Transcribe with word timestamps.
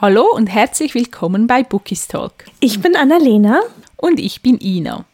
Hallo 0.00 0.28
und 0.32 0.46
herzlich 0.46 0.94
willkommen 0.94 1.48
bei 1.48 1.64
Bookies 1.64 2.06
Talk. 2.06 2.44
Ich 2.60 2.80
bin 2.80 2.94
Annalena. 2.94 3.62
Und 3.96 4.20
ich 4.20 4.42
bin 4.42 4.60
Ina. 4.60 5.04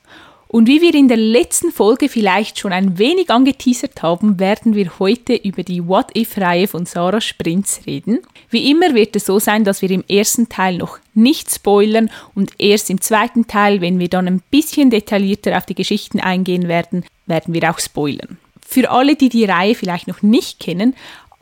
Und 0.46 0.68
wie 0.68 0.82
wir 0.82 0.94
in 0.94 1.08
der 1.08 1.16
letzten 1.16 1.72
Folge 1.72 2.10
vielleicht 2.10 2.58
schon 2.58 2.70
ein 2.70 2.98
wenig 2.98 3.30
angeteasert 3.30 4.02
haben, 4.02 4.38
werden 4.38 4.74
wir 4.74 4.98
heute 4.98 5.36
über 5.36 5.62
die 5.62 5.88
What-If-Reihe 5.88 6.68
von 6.68 6.84
Sarah 6.84 7.22
Sprintz 7.22 7.80
reden. 7.86 8.18
Wie 8.50 8.70
immer 8.70 8.94
wird 8.94 9.16
es 9.16 9.24
so 9.24 9.38
sein, 9.38 9.64
dass 9.64 9.80
wir 9.80 9.90
im 9.90 10.04
ersten 10.06 10.50
Teil 10.50 10.76
noch 10.76 10.98
nicht 11.14 11.50
spoilern 11.50 12.10
und 12.34 12.52
erst 12.58 12.90
im 12.90 13.00
zweiten 13.00 13.46
Teil, 13.46 13.80
wenn 13.80 13.98
wir 13.98 14.10
dann 14.10 14.26
ein 14.26 14.42
bisschen 14.50 14.90
detaillierter 14.90 15.56
auf 15.56 15.64
die 15.64 15.74
Geschichten 15.74 16.20
eingehen 16.20 16.68
werden, 16.68 17.06
werden 17.24 17.54
wir 17.54 17.70
auch 17.70 17.78
spoilern. 17.78 18.36
Für 18.66 18.90
alle, 18.90 19.16
die 19.16 19.28
die 19.30 19.44
Reihe 19.44 19.74
vielleicht 19.74 20.08
noch 20.08 20.20
nicht 20.20 20.60
kennen, 20.60 20.94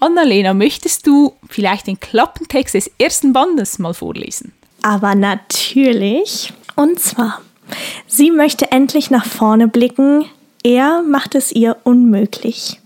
Annalena, 0.03 0.53
möchtest 0.53 1.07
du 1.07 1.35
vielleicht 1.49 1.87
den 1.87 2.01
Klappentext 2.01 2.75
des 2.75 2.91
ersten 2.99 3.33
Bandes 3.33 3.79
mal 3.79 3.95
vorlesen? 3.95 4.53
Aber 4.83 5.15
natürlich. 5.15 6.53
Und 6.75 6.99
zwar, 6.99 7.41
sie 8.09 8.33
möchte 8.33 8.73
endlich 8.73 9.11
nach 9.11 9.25
vorne 9.25 9.69
blicken, 9.69 10.25
er 10.65 11.03
macht 11.03 11.35
es 11.37 11.53
ihr 11.53 11.77
unmöglich. 11.85 12.81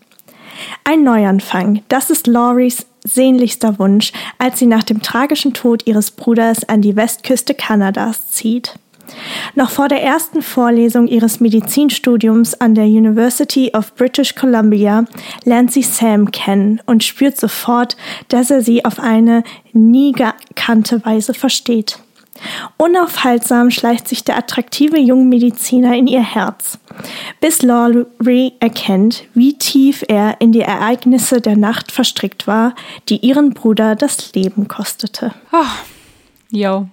Ein 0.85 1.05
Neuanfang, 1.05 1.83
das 1.89 2.11
ist 2.11 2.27
Laurie's 2.27 2.87
sehnlichster 3.03 3.79
Wunsch, 3.79 4.13
als 4.39 4.59
sie 4.59 4.67
nach 4.67 4.83
dem 4.83 5.01
tragischen 5.01 5.55
Tod 5.55 5.87
ihres 5.87 6.11
Bruders 6.11 6.69
an 6.69 6.83
die 6.83 6.97
Westküste 6.97 7.55
Kanadas 7.55 8.31
zieht. 8.31 8.75
Noch 9.55 9.71
vor 9.71 9.89
der 9.89 10.03
ersten 10.03 10.43
Vorlesung 10.43 11.07
ihres 11.07 11.41
Medizinstudiums 11.41 12.55
an 12.61 12.75
der 12.75 12.85
University 12.85 13.73
of 13.75 13.95
British 13.95 14.35
Columbia 14.35 15.05
lernt 15.45 15.73
sie 15.73 15.83
Sam 15.83 16.31
kennen 16.31 16.81
und 16.87 17.05
spürt 17.05 17.39
sofort, 17.39 17.97
dass 18.29 18.51
er 18.51 18.63
sie 18.63 18.85
auf 18.85 18.99
eine 19.01 19.45
nie 19.73 20.13
gekannte 20.13 21.05
Weise 21.05 21.35
versteht. 21.35 21.99
Unaufhaltsam 22.77 23.71
schleicht 23.71 24.09
sich 24.09 24.25
der 24.25 24.37
attraktive 24.37 24.99
junge 24.99 25.25
Mediziner 25.25 25.97
in 25.97 26.07
ihr 26.07 26.23
Herz, 26.23 26.79
bis 27.41 27.63
Laurie 27.63 28.53
erkennt, 28.61 29.25
wie 29.35 29.57
tief 29.57 30.05
er 30.07 30.41
in 30.41 30.53
die 30.53 30.61
Ereignisse 30.61 31.41
der 31.41 31.57
Nacht 31.57 31.93
verstrickt 31.93 32.47
war, 32.47 32.75
die 33.09 33.19
ihren 33.19 33.55
Bruder 33.55 33.95
das 33.95 34.35
Leben 34.35 34.69
kostete. 34.69 35.33
Oh, 35.53 35.65
ja, 36.51 36.87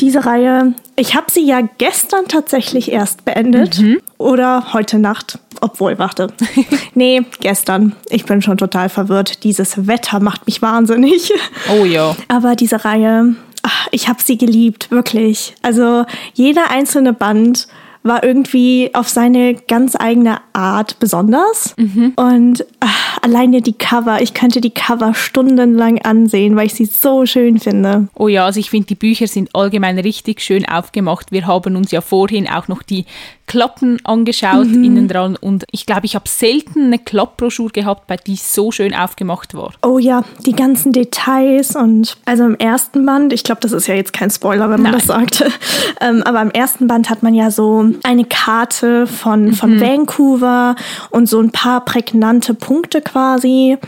diese 0.00 0.26
Reihe, 0.26 0.74
ich 0.96 1.14
habe 1.14 1.30
sie 1.30 1.44
ja 1.44 1.60
gestern 1.78 2.26
tatsächlich 2.26 2.90
erst 2.90 3.24
beendet 3.24 3.80
mhm. 3.80 4.00
oder 4.18 4.72
heute 4.72 4.98
Nacht, 4.98 5.38
obwohl, 5.60 5.98
warte. 5.98 6.28
nee, 6.94 7.22
gestern. 7.40 7.94
Ich 8.10 8.24
bin 8.24 8.42
schon 8.42 8.56
total 8.56 8.88
verwirrt. 8.88 9.44
Dieses 9.44 9.86
Wetter 9.86 10.20
macht 10.20 10.46
mich 10.46 10.62
wahnsinnig. 10.62 11.32
Oh 11.70 11.84
ja. 11.84 12.14
Aber 12.28 12.56
diese 12.56 12.84
Reihe, 12.84 13.36
ach, 13.62 13.88
ich 13.90 14.08
habe 14.08 14.22
sie 14.22 14.36
geliebt, 14.36 14.90
wirklich. 14.90 15.54
Also 15.62 16.04
jeder 16.34 16.70
einzelne 16.70 17.12
Band 17.12 17.68
war 18.04 18.22
irgendwie 18.22 18.90
auf 18.92 19.08
seine 19.08 19.54
ganz 19.54 19.96
eigene 19.98 20.38
Art 20.52 20.98
besonders. 21.00 21.74
Mhm. 21.78 22.12
Und 22.16 22.66
ach, 22.80 23.18
alleine 23.22 23.62
die 23.62 23.72
Cover, 23.72 24.20
ich 24.20 24.34
könnte 24.34 24.60
die 24.60 24.70
Cover 24.70 25.14
stundenlang 25.14 26.02
ansehen, 26.02 26.54
weil 26.54 26.66
ich 26.66 26.74
sie 26.74 26.84
so 26.84 27.24
schön 27.24 27.58
finde. 27.58 28.08
Oh 28.14 28.28
ja, 28.28 28.44
also 28.44 28.60
ich 28.60 28.68
finde, 28.68 28.88
die 28.88 28.94
Bücher 28.94 29.26
sind 29.26 29.54
allgemein 29.54 29.98
richtig 29.98 30.42
schön 30.42 30.68
aufgemacht. 30.68 31.32
Wir 31.32 31.46
haben 31.46 31.76
uns 31.76 31.90
ja 31.90 32.02
vorhin 32.02 32.46
auch 32.46 32.68
noch 32.68 32.82
die 32.82 33.06
Klappen 33.46 33.98
angeschaut 34.04 34.66
mhm. 34.66 34.84
innen 34.84 35.08
dran 35.08 35.36
und 35.36 35.64
ich 35.70 35.86
glaube, 35.86 36.06
ich 36.06 36.14
habe 36.14 36.28
selten 36.28 36.86
eine 36.86 36.98
Klappbroschur 36.98 37.70
gehabt, 37.70 38.06
bei 38.06 38.16
die 38.16 38.36
so 38.36 38.72
schön 38.72 38.94
aufgemacht 38.94 39.54
war. 39.54 39.72
Oh 39.82 39.98
ja, 39.98 40.24
die 40.46 40.54
ganzen 40.54 40.92
Details 40.92 41.76
und 41.76 42.16
also 42.24 42.44
im 42.44 42.56
ersten 42.56 43.04
Band, 43.04 43.32
ich 43.32 43.44
glaube, 43.44 43.60
das 43.60 43.72
ist 43.72 43.86
ja 43.86 43.94
jetzt 43.94 44.12
kein 44.12 44.30
Spoiler, 44.30 44.70
wenn 44.70 44.82
man 44.82 44.92
Nein. 44.92 45.00
das 45.00 45.06
sagt, 45.06 45.44
ähm, 46.00 46.22
aber 46.24 46.42
im 46.42 46.50
ersten 46.50 46.86
Band 46.86 47.10
hat 47.10 47.22
man 47.22 47.34
ja 47.34 47.50
so 47.50 47.84
eine 48.02 48.24
Karte 48.24 49.06
von, 49.06 49.52
von 49.52 49.76
mhm. 49.76 49.80
Vancouver 49.80 50.76
und 51.10 51.28
so 51.28 51.40
ein 51.40 51.50
paar 51.50 51.84
prägnante 51.84 52.54
Punkte 52.54 53.02
quasi 53.02 53.78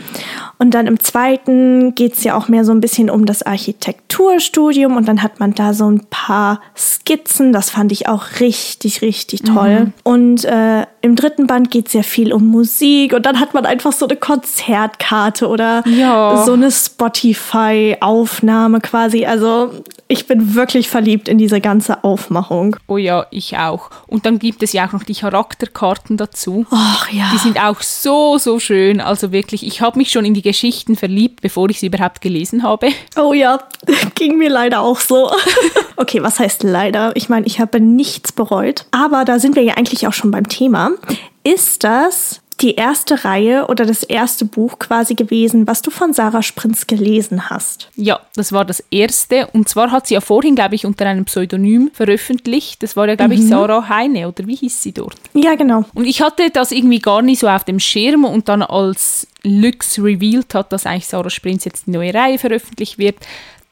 und 0.59 0.73
dann 0.73 0.87
im 0.87 0.99
zweiten 0.99 1.93
geht 1.93 2.13
es 2.13 2.23
ja 2.23 2.35
auch 2.35 2.47
mehr 2.47 2.65
so 2.65 2.71
ein 2.71 2.81
bisschen 2.81 3.09
um 3.09 3.25
das 3.25 3.43
Architekturstudium 3.43 4.97
und 4.97 5.07
dann 5.07 5.21
hat 5.21 5.39
man 5.39 5.53
da 5.53 5.73
so 5.73 5.89
ein 5.89 6.01
paar 6.09 6.61
Skizzen. 6.75 7.53
Das 7.53 7.69
fand 7.69 7.91
ich 7.91 8.07
auch 8.07 8.39
richtig, 8.39 9.01
richtig 9.01 9.43
toll. 9.43 9.85
Mhm. 9.85 9.93
Und 10.03 10.45
äh, 10.45 10.85
im 11.07 11.15
dritten 11.15 11.47
Band 11.47 11.71
geht 11.71 11.87
es 11.87 11.93
ja 11.93 12.03
viel 12.03 12.33
um 12.33 12.45
Musik 12.47 13.13
und 13.13 13.25
dann 13.25 13.39
hat 13.39 13.53
man 13.53 13.65
einfach 13.65 13.93
so 13.93 14.05
eine 14.05 14.17
Konzertkarte 14.17 15.47
oder 15.47 15.85
ja. 15.87 16.43
so 16.45 16.51
eine 16.53 16.69
Spotify-Aufnahme 16.69 18.81
quasi. 18.81 19.25
Also 19.25 19.71
ich 20.09 20.27
bin 20.27 20.53
wirklich 20.53 20.89
verliebt 20.89 21.29
in 21.29 21.37
diese 21.37 21.61
ganze 21.61 22.03
Aufmachung. 22.03 22.75
Oh 22.87 22.97
ja, 22.97 23.25
ich 23.31 23.57
auch. 23.57 23.89
Und 24.05 24.25
dann 24.25 24.37
gibt 24.37 24.63
es 24.63 24.73
ja 24.73 24.85
auch 24.87 24.91
noch 24.91 25.03
die 25.03 25.15
Charakterkarten 25.15 26.17
dazu. 26.17 26.65
Ach 26.71 27.09
ja. 27.11 27.29
Die 27.33 27.37
sind 27.37 27.61
auch 27.61 27.81
so, 27.81 28.37
so 28.37 28.59
schön. 28.59 28.99
Also 29.01 29.31
wirklich, 29.31 29.65
ich 29.65 29.79
habe 29.81 29.97
mich 29.97 30.11
schon 30.11 30.25
in 30.25 30.33
die 30.33 30.41
Geschichten 30.41 30.97
verliebt, 30.97 31.39
bevor 31.41 31.69
ich 31.69 31.79
sie 31.79 31.87
überhaupt 31.87 32.19
gelesen 32.21 32.63
habe. 32.63 32.89
Oh 33.15 33.31
ja, 33.33 33.59
ging 34.15 34.37
mir 34.37 34.49
leider 34.49 34.81
auch 34.81 34.99
so. 34.99 35.31
okay, 35.97 36.23
was 36.23 36.39
heißt 36.39 36.63
leider? 36.63 37.11
Ich 37.15 37.29
meine, 37.29 37.45
ich 37.45 37.59
habe 37.59 37.79
nichts 37.79 38.31
bereut. 38.31 38.85
Aber 38.91 39.25
da 39.25 39.39
sind 39.39 39.55
wir 39.55 39.63
ja 39.63 39.75
eigentlich 39.75 40.07
auch 40.07 40.13
schon 40.13 40.31
beim 40.31 40.47
Thema. 40.47 40.91
Ist 41.43 41.83
das 41.83 42.41
die 42.61 42.75
erste 42.75 43.23
Reihe 43.23 43.67
oder 43.67 43.85
das 43.85 44.03
erste 44.03 44.45
Buch 44.45 44.79
quasi 44.79 45.13
gewesen, 45.13 45.67
was 45.67 45.81
du 45.81 45.91
von 45.91 46.13
Sarah 46.13 46.41
Sprinz 46.41 46.87
gelesen 46.87 47.49
hast. 47.49 47.89
Ja, 47.95 48.19
das 48.35 48.51
war 48.51 48.65
das 48.65 48.83
erste. 48.89 49.47
Und 49.53 49.69
zwar 49.69 49.91
hat 49.91 50.07
sie 50.07 50.15
ja 50.15 50.21
vorhin, 50.21 50.55
glaube 50.55 50.75
ich, 50.75 50.85
unter 50.85 51.05
einem 51.05 51.25
Pseudonym 51.25 51.91
veröffentlicht. 51.93 52.81
Das 52.81 52.95
war 52.95 53.07
ja, 53.07 53.15
glaube 53.15 53.35
mhm. 53.35 53.41
ich, 53.41 53.47
Sarah 53.47 53.87
Heine 53.89 54.27
oder 54.27 54.47
wie 54.47 54.55
hieß 54.55 54.81
sie 54.81 54.91
dort? 54.91 55.17
Ja, 55.33 55.55
genau. 55.55 55.85
Und 55.93 56.05
ich 56.05 56.21
hatte 56.21 56.49
das 56.49 56.71
irgendwie 56.71 56.99
gar 56.99 57.21
nicht 57.21 57.39
so 57.39 57.47
auf 57.47 57.63
dem 57.63 57.79
Schirm 57.79 58.25
und 58.25 58.49
dann 58.49 58.63
als 58.63 59.27
Lux 59.43 59.99
revealed 59.99 60.53
hat, 60.55 60.71
dass 60.71 60.85
eigentlich 60.85 61.07
Sarah 61.07 61.29
Sprinz 61.29 61.65
jetzt 61.65 61.85
die 61.87 61.91
neue 61.91 62.13
Reihe 62.13 62.39
veröffentlicht 62.39 62.97
wird, 62.97 63.17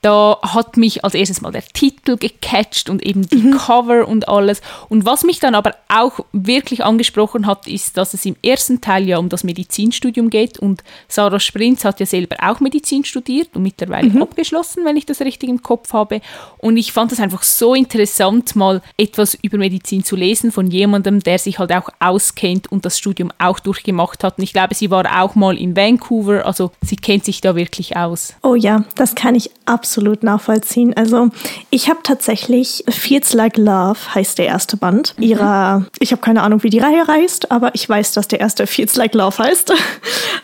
da 0.05 0.37
hat 0.43 0.77
mich 0.77 1.03
als 1.03 1.15
erstes 1.15 1.41
mal 1.41 1.51
der 1.51 1.65
Titel 1.65 2.17
gecatcht 2.17 2.91
und 2.91 3.03
eben 3.03 3.27
die 3.27 3.37
mhm. 3.37 3.57
Cover 3.57 4.07
und 4.07 4.29
alles. 4.29 4.61
Und 4.87 5.03
was 5.03 5.23
mich 5.23 5.39
dann 5.39 5.55
aber 5.55 5.73
auch 5.87 6.19
wirklich 6.31 6.85
angesprochen 6.85 7.47
hat, 7.47 7.65
ist, 7.67 7.97
dass 7.97 8.13
es 8.13 8.23
im 8.23 8.35
ersten 8.43 8.81
Teil 8.81 9.07
ja 9.07 9.17
um 9.17 9.29
das 9.29 9.43
Medizinstudium 9.43 10.29
geht 10.29 10.59
und 10.59 10.83
Sarah 11.07 11.39
Sprinz 11.39 11.85
hat 11.85 11.99
ja 11.99 12.05
selber 12.05 12.35
auch 12.39 12.59
Medizin 12.59 13.03
studiert 13.03 13.55
und 13.55 13.63
mittlerweile 13.63 14.09
mhm. 14.09 14.21
abgeschlossen, 14.21 14.85
wenn 14.85 14.95
ich 14.95 15.07
das 15.07 15.21
richtig 15.21 15.49
im 15.49 15.63
Kopf 15.63 15.91
habe. 15.91 16.21
Und 16.59 16.77
ich 16.77 16.91
fand 16.93 17.11
es 17.11 17.19
einfach 17.19 17.41
so 17.41 17.73
interessant, 17.73 18.55
mal 18.55 18.83
etwas 18.97 19.33
über 19.33 19.57
Medizin 19.57 20.03
zu 20.03 20.15
lesen 20.15 20.51
von 20.51 20.69
jemandem, 20.69 21.21
der 21.21 21.39
sich 21.39 21.57
halt 21.57 21.71
auch 21.71 21.89
auskennt 21.99 22.71
und 22.71 22.85
das 22.85 22.99
Studium 22.99 23.31
auch 23.39 23.59
durchgemacht 23.59 24.23
hat. 24.23 24.37
Und 24.37 24.43
ich 24.43 24.53
glaube, 24.53 24.75
sie 24.75 24.91
war 24.91 25.23
auch 25.23 25.33
mal 25.33 25.57
in 25.57 25.75
Vancouver, 25.75 26.45
also 26.45 26.69
sie 26.83 26.95
kennt 26.95 27.25
sich 27.25 27.41
da 27.41 27.55
wirklich 27.55 27.97
aus. 27.97 28.35
Oh 28.43 28.53
ja, 28.53 28.83
das 28.93 29.15
kann 29.15 29.33
ich 29.33 29.49
absolut 29.65 29.94
absolut 29.95 30.23
nachvollziehen. 30.23 30.93
Also 30.93 31.29
ich 31.69 31.89
habe 31.89 31.99
tatsächlich 32.03 32.83
Feels 32.89 33.31
Like 33.31 33.55
Love 33.55 33.97
heißt 34.13 34.37
der 34.37 34.45
erste 34.47 34.75
Band 34.75 35.13
mhm. 35.17 35.23
ihrer. 35.23 35.85
Ich 35.99 36.11
habe 36.11 36.21
keine 36.21 36.41
Ahnung, 36.43 36.63
wie 36.63 36.69
die 36.69 36.79
Reihe 36.79 37.07
heißt, 37.07 37.49
aber 37.49 37.73
ich 37.75 37.87
weiß, 37.87 38.11
dass 38.11 38.27
der 38.27 38.41
erste 38.41 38.67
Feels 38.67 38.97
Like 38.97 39.13
Love 39.13 39.37
heißt. 39.37 39.73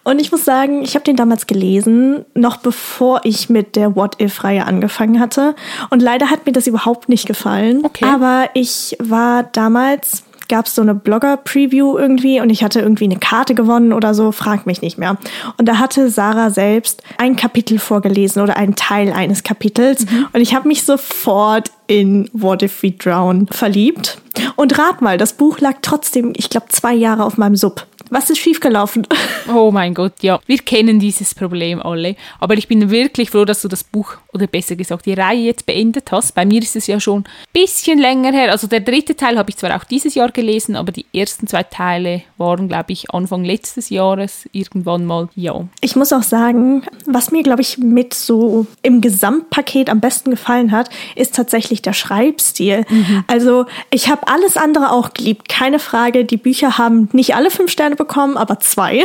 Und 0.06 0.22
ich 0.22 0.32
muss 0.32 0.46
sagen, 0.46 0.84
ich 0.84 0.96
habe 0.96 1.04
den 1.04 1.18
damals 1.18 1.48
gelesen, 1.48 2.24
noch 2.34 2.58
bevor 2.58 3.20
ich 3.26 3.50
mit 3.50 3.76
der 3.76 3.94
What 3.98 4.22
If 4.22 4.42
Reihe 4.46 4.66
angefangen 4.66 5.20
hatte. 5.20 5.54
Und 5.90 6.02
leider 6.02 6.30
hat 6.30 6.46
mir 6.46 6.54
das 6.54 6.66
überhaupt 6.66 7.10
nicht 7.10 7.28
gefallen. 7.28 7.84
Okay. 7.84 8.06
Aber 8.06 8.50
ich 8.54 8.96
war 9.00 9.44
damals 9.44 10.24
gab 10.52 10.68
es 10.68 10.76
so 10.76 10.82
eine 10.82 10.94
Blogger-Preview 10.94 11.98
irgendwie 11.98 12.42
und 12.42 12.50
ich 12.50 12.64
hatte 12.64 12.82
irgendwie 12.82 13.06
eine 13.06 13.16
Karte 13.16 13.56
gewonnen 13.56 13.94
oder 13.94 14.14
so, 14.14 14.32
frag 14.32 14.68
mich 14.68 14.82
nicht 14.82 14.98
mehr. 14.98 15.18
Und 15.58 15.68
da 15.68 15.80
hatte 15.80 16.10
Sarah 16.10 16.50
selbst 16.50 17.02
ein 17.18 17.38
Kapitel 17.38 17.80
vorgelesen 17.80 18.42
oder 18.42 18.58
einen 18.58 18.76
Teil 18.76 19.14
eines 19.14 19.44
Kapitels 19.44 20.06
mhm. 20.06 20.28
und 20.34 20.42
ich 20.42 20.54
habe 20.54 20.68
mich 20.68 20.84
sofort 20.84 21.72
in 21.88 22.30
What 22.34 22.64
If 22.64 22.84
We 22.84 22.92
Drown 22.92 23.48
verliebt. 23.48 24.18
Und 24.58 24.78
rat 24.78 25.02
mal, 25.02 25.18
das 25.18 25.34
Buch 25.34 25.60
lag 25.60 25.76
trotzdem, 25.82 26.34
ich 26.36 26.50
glaube, 26.50 26.68
zwei 26.70 26.94
Jahre 26.94 27.24
auf 27.24 27.38
meinem 27.38 27.56
Sub. 27.56 27.86
Was 28.12 28.30
ist 28.30 28.40
schiefgelaufen? 28.40 29.08
Oh 29.48 29.72
mein 29.72 29.94
Gott, 29.94 30.16
ja. 30.22 30.42
Wir 30.46 30.58
kennen 30.58 31.00
dieses 31.00 31.34
Problem 31.34 31.82
alle. 31.82 32.18
Aber 32.42 32.56
ich 32.56 32.68
bin 32.68 32.92
wirklich 32.92 33.30
froh, 33.30 33.46
dass 33.46 33.62
du 33.62 33.70
das 33.70 33.86
Buch, 33.86 34.16
oder 34.34 34.48
besser 34.48 34.76
gesagt, 34.76 35.06
die 35.06 35.14
Reihe 35.14 35.46
jetzt 35.46 35.66
beendet 35.66 36.12
hast. 36.12 36.36
Bei 36.36 36.46
mir 36.46 36.62
ist 36.62 36.76
es 36.76 36.88
ja 36.88 37.00
schon 37.00 37.20
ein 37.22 37.26
bisschen 37.54 38.00
länger 38.00 38.34
her. 38.34 38.52
Also 38.52 38.68
der 38.68 38.82
dritte 38.82 39.16
Teil 39.16 39.38
habe 39.38 39.50
ich 39.50 39.56
zwar 39.56 39.78
auch 39.78 39.86
dieses 39.86 40.14
Jahr 40.14 40.30
gelesen, 40.30 40.76
aber 40.76 40.92
die 40.92 41.06
ersten 41.14 41.48
zwei 41.48 41.64
Teile 41.64 42.24
waren, 42.38 42.68
glaube 42.68 42.92
ich, 42.92 43.10
Anfang 43.12 43.46
letztes 43.46 43.90
Jahres 43.90 44.44
irgendwann 44.52 45.06
mal, 45.06 45.30
ja. 45.36 45.64
Ich 45.80 45.96
muss 45.96 46.12
auch 46.12 46.24
sagen, 46.24 46.84
was 47.06 47.32
mir, 47.32 47.44
glaube 47.44 47.62
ich, 47.62 47.78
mit 47.78 48.14
so 48.14 48.68
im 48.82 49.00
Gesamtpaket 49.00 49.90
am 49.90 50.02
besten 50.02 50.32
gefallen 50.32 50.74
hat, 50.74 50.90
ist 51.16 51.34
tatsächlich 51.34 51.82
der 51.82 51.94
Schreibstil. 51.94 52.84
Mhm. 52.90 53.24
Also 53.28 53.68
ich 53.90 54.10
habe 54.10 54.28
alles 54.28 54.58
andere 54.58 54.92
auch 54.92 55.14
geliebt, 55.14 55.48
keine 55.48 55.80
Frage. 55.80 56.26
Die 56.26 56.36
Bücher 56.36 56.78
haben 56.78 57.08
nicht 57.14 57.36
alle 57.36 57.50
fünf 57.50 57.72
Sterne 57.72 58.01
bekommen, 58.02 58.36
aber 58.36 58.60
zwei. 58.60 59.04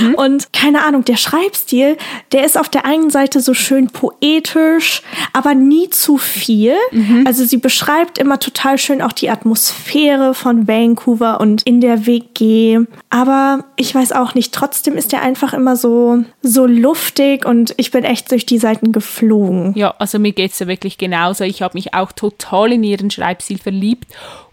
Mhm. 0.00 0.14
Und 0.16 0.52
keine 0.54 0.84
Ahnung, 0.84 1.04
der 1.04 1.18
Schreibstil, 1.18 1.98
der 2.32 2.46
ist 2.46 2.58
auf 2.58 2.70
der 2.70 2.86
einen 2.86 3.10
Seite 3.10 3.40
so 3.40 3.52
schön 3.52 3.88
poetisch, 3.88 5.02
aber 5.34 5.54
nie 5.54 5.90
zu 5.90 6.16
viel. 6.16 6.74
Mhm. 6.92 7.24
Also 7.26 7.44
sie 7.44 7.58
beschreibt 7.58 8.16
immer 8.16 8.40
total 8.40 8.78
schön 8.78 9.02
auch 9.02 9.12
die 9.12 9.28
Atmosphäre 9.28 10.32
von 10.32 10.66
Vancouver 10.66 11.40
und 11.40 11.62
in 11.64 11.82
der 11.82 12.06
WG. 12.06 12.80
Aber 13.10 13.64
ich 13.76 13.94
weiß 13.94 14.12
auch 14.12 14.34
nicht, 14.34 14.54
trotzdem 14.54 14.96
ist 14.96 15.12
er 15.12 15.20
einfach 15.20 15.52
immer 15.52 15.76
so, 15.76 16.24
so 16.40 16.64
luftig 16.64 17.44
und 17.44 17.74
ich 17.76 17.90
bin 17.90 18.04
echt 18.04 18.30
durch 18.30 18.46
die 18.46 18.58
Seiten 18.58 18.92
geflogen. 18.92 19.74
Ja, 19.76 19.94
also 19.98 20.18
mir 20.18 20.32
geht 20.32 20.52
es 20.52 20.58
ja 20.58 20.66
wirklich 20.66 20.96
genauso. 20.96 21.44
Ich 21.44 21.60
habe 21.60 21.76
mich 21.76 21.92
auch 21.92 22.12
total 22.12 22.72
in 22.72 22.82
ihren 22.82 23.10
Schreibstil 23.10 23.58
verliebt 23.58 24.06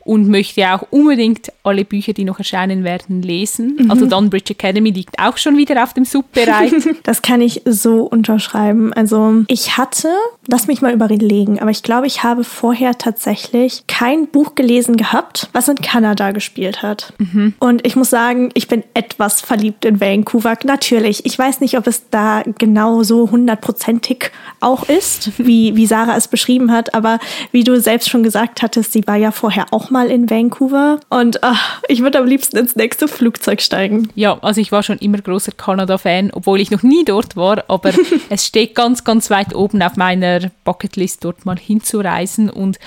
und 0.05 0.27
möchte 0.27 0.73
auch 0.73 0.83
unbedingt 0.89 1.51
alle 1.63 1.85
Bücher, 1.85 2.13
die 2.13 2.25
noch 2.25 2.39
erscheinen 2.39 2.83
werden, 2.83 3.21
lesen. 3.21 3.77
Mhm. 3.79 3.91
Also 3.91 4.05
Dunbridge 4.05 4.53
Academy 4.53 4.89
liegt 4.89 5.17
auch 5.17 5.38
schon 5.38 5.57
wieder 5.57 5.81
auf 5.81 5.94
dem 5.94 6.05
Sub 6.05 6.31
bereit. 6.33 6.73
das 7.03 7.21
kann 7.21 7.41
ich 7.41 7.61
so 7.65 8.03
unterschreiben. 8.03 8.91
Also 8.94 9.44
ich 9.47 9.77
hatte, 9.77 10.09
lass 10.47 10.67
mich 10.67 10.81
mal 10.81 10.94
überlegen, 10.94 11.59
aber 11.59 11.71
ich 11.71 11.83
glaube, 11.83 12.07
ich 12.07 12.23
habe 12.23 12.44
vorher 12.44 12.97
tatsächlich 12.97 13.83
kein 13.88 14.27
Buch 14.27 14.55
gelesen 14.55 14.97
gehabt, 14.97 15.50
was 15.53 15.69
in 15.69 15.75
Kanada 15.75 16.31
gespielt 16.31 16.81
hat. 16.81 17.13
Mhm. 17.19 17.53
Und 17.59 17.85
ich 17.88 17.95
muss 17.95 18.09
sagen, 18.09 18.50
ich 18.55 18.67
bin 18.67 18.83
etwas 18.94 19.39
verliebt 19.39 19.85
in 19.85 20.01
Vancouver. 20.01 20.57
Natürlich, 20.65 21.25
ich 21.25 21.39
weiß 21.39 21.61
nicht, 21.61 21.77
ob 21.77 21.88
es 21.88 22.09
da 22.09 22.44
genau 22.57 23.03
so 23.03 23.31
hundertprozentig 23.31 24.31
auch 24.59 24.89
ist, 24.89 25.31
wie, 25.38 25.77
wie 25.77 25.85
Sarah 25.85 26.17
es 26.17 26.27
beschrieben 26.27 26.71
hat, 26.71 26.94
aber 26.94 27.19
wie 27.51 27.63
du 27.63 27.79
selbst 27.79 28.09
schon 28.09 28.23
gesagt 28.23 28.61
hattest, 28.61 28.91
sie 28.91 29.07
war 29.07 29.15
ja 29.15 29.31
vorher 29.31 29.67
auch 29.71 29.93
mal 29.94 30.12
in 30.12 30.30
Vancouver 30.30 31.00
und 31.10 31.42
ach, 31.44 31.81
ich 31.88 32.01
würde 32.01 32.19
am 32.19 32.25
liebsten 32.25 32.57
ins 32.57 32.75
nächste 32.75 33.07
Flugzeug 33.07 33.62
steigen. 33.62 34.10
Ja, 34.16 34.38
also 34.42 34.60
ich 34.60 34.74
war 34.74 34.84
schon 34.84 34.98
immer 34.98 35.19
großer 35.19 35.54
Kanada-Fan, 35.54 36.31
obwohl 36.34 36.60
ich 36.60 36.72
noch 36.72 36.84
nie 36.84 37.06
dort 37.06 37.38
war, 37.38 37.63
aber 37.69 37.92
es 38.30 38.45
steht 38.45 38.75
ganz, 38.75 39.06
ganz 39.06 39.30
weit 39.30 39.56
oben 39.56 39.81
auf 39.81 39.95
meiner 39.95 40.51
Bucketlist, 40.66 41.24
dort 41.24 41.45
mal 41.45 41.57
hinzureisen 41.57 42.50
und 42.50 42.78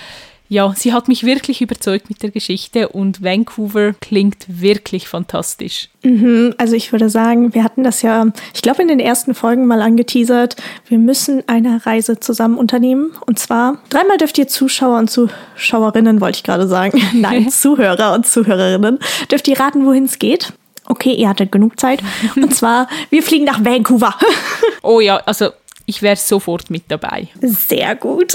ja, 0.48 0.72
sie 0.76 0.92
hat 0.92 1.08
mich 1.08 1.24
wirklich 1.24 1.60
überzeugt 1.60 2.08
mit 2.08 2.22
der 2.22 2.30
Geschichte 2.30 2.88
und 2.88 3.22
Vancouver 3.22 3.94
klingt 4.00 4.46
wirklich 4.48 5.08
fantastisch. 5.08 5.88
Mhm, 6.02 6.54
also 6.58 6.76
ich 6.76 6.92
würde 6.92 7.10
sagen, 7.10 7.54
wir 7.54 7.64
hatten 7.64 7.82
das 7.82 8.02
ja, 8.02 8.26
ich 8.54 8.62
glaube, 8.62 8.82
in 8.82 8.88
den 8.88 9.00
ersten 9.00 9.34
Folgen 9.34 9.66
mal 9.66 9.82
angeteasert. 9.82 10.56
Wir 10.88 10.98
müssen 10.98 11.42
eine 11.48 11.84
Reise 11.84 12.20
zusammen 12.20 12.58
unternehmen. 12.58 13.12
Und 13.26 13.38
zwar 13.38 13.78
dreimal 13.90 14.18
dürft 14.18 14.38
ihr 14.38 14.48
Zuschauer 14.48 14.98
und 14.98 15.10
Zuschauerinnen, 15.10 16.20
wollte 16.20 16.38
ich 16.38 16.44
gerade 16.44 16.68
sagen, 16.68 17.00
nein, 17.14 17.50
Zuhörer 17.50 18.14
und 18.14 18.26
Zuhörerinnen, 18.26 18.98
dürft 19.30 19.48
ihr 19.48 19.58
raten, 19.58 19.84
wohin 19.84 20.04
es 20.04 20.18
geht. 20.18 20.52
Okay, 20.88 21.12
ihr 21.12 21.28
hattet 21.28 21.50
genug 21.50 21.80
Zeit. 21.80 22.00
Und 22.36 22.54
zwar, 22.54 22.88
wir 23.10 23.20
fliegen 23.20 23.44
nach 23.44 23.64
Vancouver. 23.64 24.14
oh 24.82 25.00
ja, 25.00 25.16
also 25.26 25.50
ich 25.86 26.02
wäre 26.02 26.16
sofort 26.16 26.70
mit 26.70 26.84
dabei. 26.88 27.28
Sehr 27.40 27.94
gut. 27.96 28.34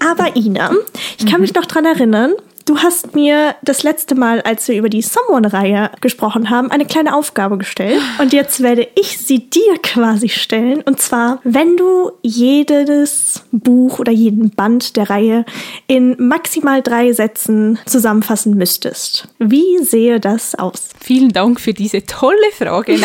Aber 0.00 0.36
Ina, 0.36 0.72
ich 1.18 1.26
kann 1.26 1.36
mhm. 1.36 1.42
mich 1.42 1.54
noch 1.54 1.66
daran 1.66 1.84
erinnern, 1.84 2.34
du 2.68 2.78
hast 2.78 3.14
mir 3.14 3.54
das 3.62 3.82
letzte 3.82 4.14
Mal, 4.14 4.42
als 4.42 4.68
wir 4.68 4.76
über 4.76 4.88
die 4.88 5.02
Someone-Reihe 5.02 5.90
gesprochen 6.00 6.50
haben, 6.50 6.70
eine 6.70 6.84
kleine 6.84 7.14
Aufgabe 7.14 7.56
gestellt. 7.56 8.00
Und 8.18 8.32
jetzt 8.32 8.62
werde 8.62 8.86
ich 8.94 9.18
sie 9.18 9.48
dir 9.48 9.78
quasi 9.82 10.28
stellen. 10.28 10.82
Und 10.82 11.00
zwar, 11.00 11.40
wenn 11.44 11.76
du 11.76 12.12
jedes 12.22 13.42
Buch 13.52 13.98
oder 13.98 14.12
jeden 14.12 14.50
Band 14.50 14.96
der 14.96 15.08
Reihe 15.10 15.44
in 15.86 16.16
maximal 16.18 16.82
drei 16.82 17.12
Sätzen 17.12 17.78
zusammenfassen 17.86 18.56
müsstest. 18.56 19.28
Wie 19.38 19.78
sehe 19.78 20.20
das 20.20 20.54
aus? 20.54 20.90
Vielen 21.00 21.32
Dank 21.32 21.60
für 21.60 21.72
diese 21.72 22.04
tolle 22.04 22.36
Frage. 22.56 22.98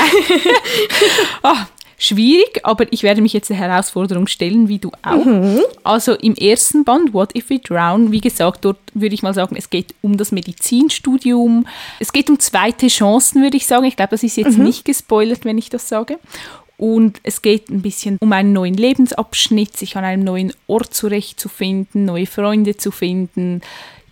oh, 1.43 1.49
schwierig, 2.03 2.59
aber 2.63 2.91
ich 2.91 3.03
werde 3.03 3.21
mich 3.21 3.33
jetzt 3.33 3.49
der 3.49 3.57
Herausforderung 3.57 4.27
stellen, 4.27 4.67
wie 4.67 4.79
du 4.79 4.91
auch. 5.01 5.25
Mhm. 5.25 5.61
Also 5.83 6.13
im 6.13 6.35
ersten 6.35 6.83
Band, 6.83 7.13
What 7.13 7.35
If 7.35 7.49
We 7.49 7.59
Drown, 7.59 8.11
wie 8.11 8.21
gesagt, 8.21 8.65
dort 8.65 8.77
würde 8.93 9.15
ich 9.15 9.23
mal 9.23 9.33
sagen, 9.33 9.55
es 9.55 9.69
geht 9.69 9.95
um 10.01 10.17
das 10.17 10.31
Medizinstudium. 10.31 11.65
Es 11.99 12.11
geht 12.11 12.29
um 12.29 12.39
zweite 12.39 12.87
Chancen, 12.87 13.41
würde 13.41 13.57
ich 13.57 13.65
sagen. 13.65 13.85
Ich 13.85 13.95
glaube, 13.95 14.11
das 14.11 14.23
ist 14.23 14.35
jetzt 14.35 14.57
mhm. 14.57 14.65
nicht 14.65 14.85
gespoilert, 14.85 15.45
wenn 15.45 15.57
ich 15.57 15.69
das 15.69 15.87
sage. 15.87 16.19
Und 16.77 17.19
es 17.23 17.41
geht 17.41 17.69
ein 17.69 17.81
bisschen 17.81 18.17
um 18.19 18.31
einen 18.33 18.53
neuen 18.53 18.73
Lebensabschnitt, 18.73 19.77
sich 19.77 19.95
an 19.95 20.03
einem 20.03 20.23
neuen 20.23 20.53
Ort 20.67 20.93
zurechtzufinden, 20.93 22.05
neue 22.05 22.25
Freunde 22.25 22.77
zu 22.77 22.91
finden, 22.91 23.61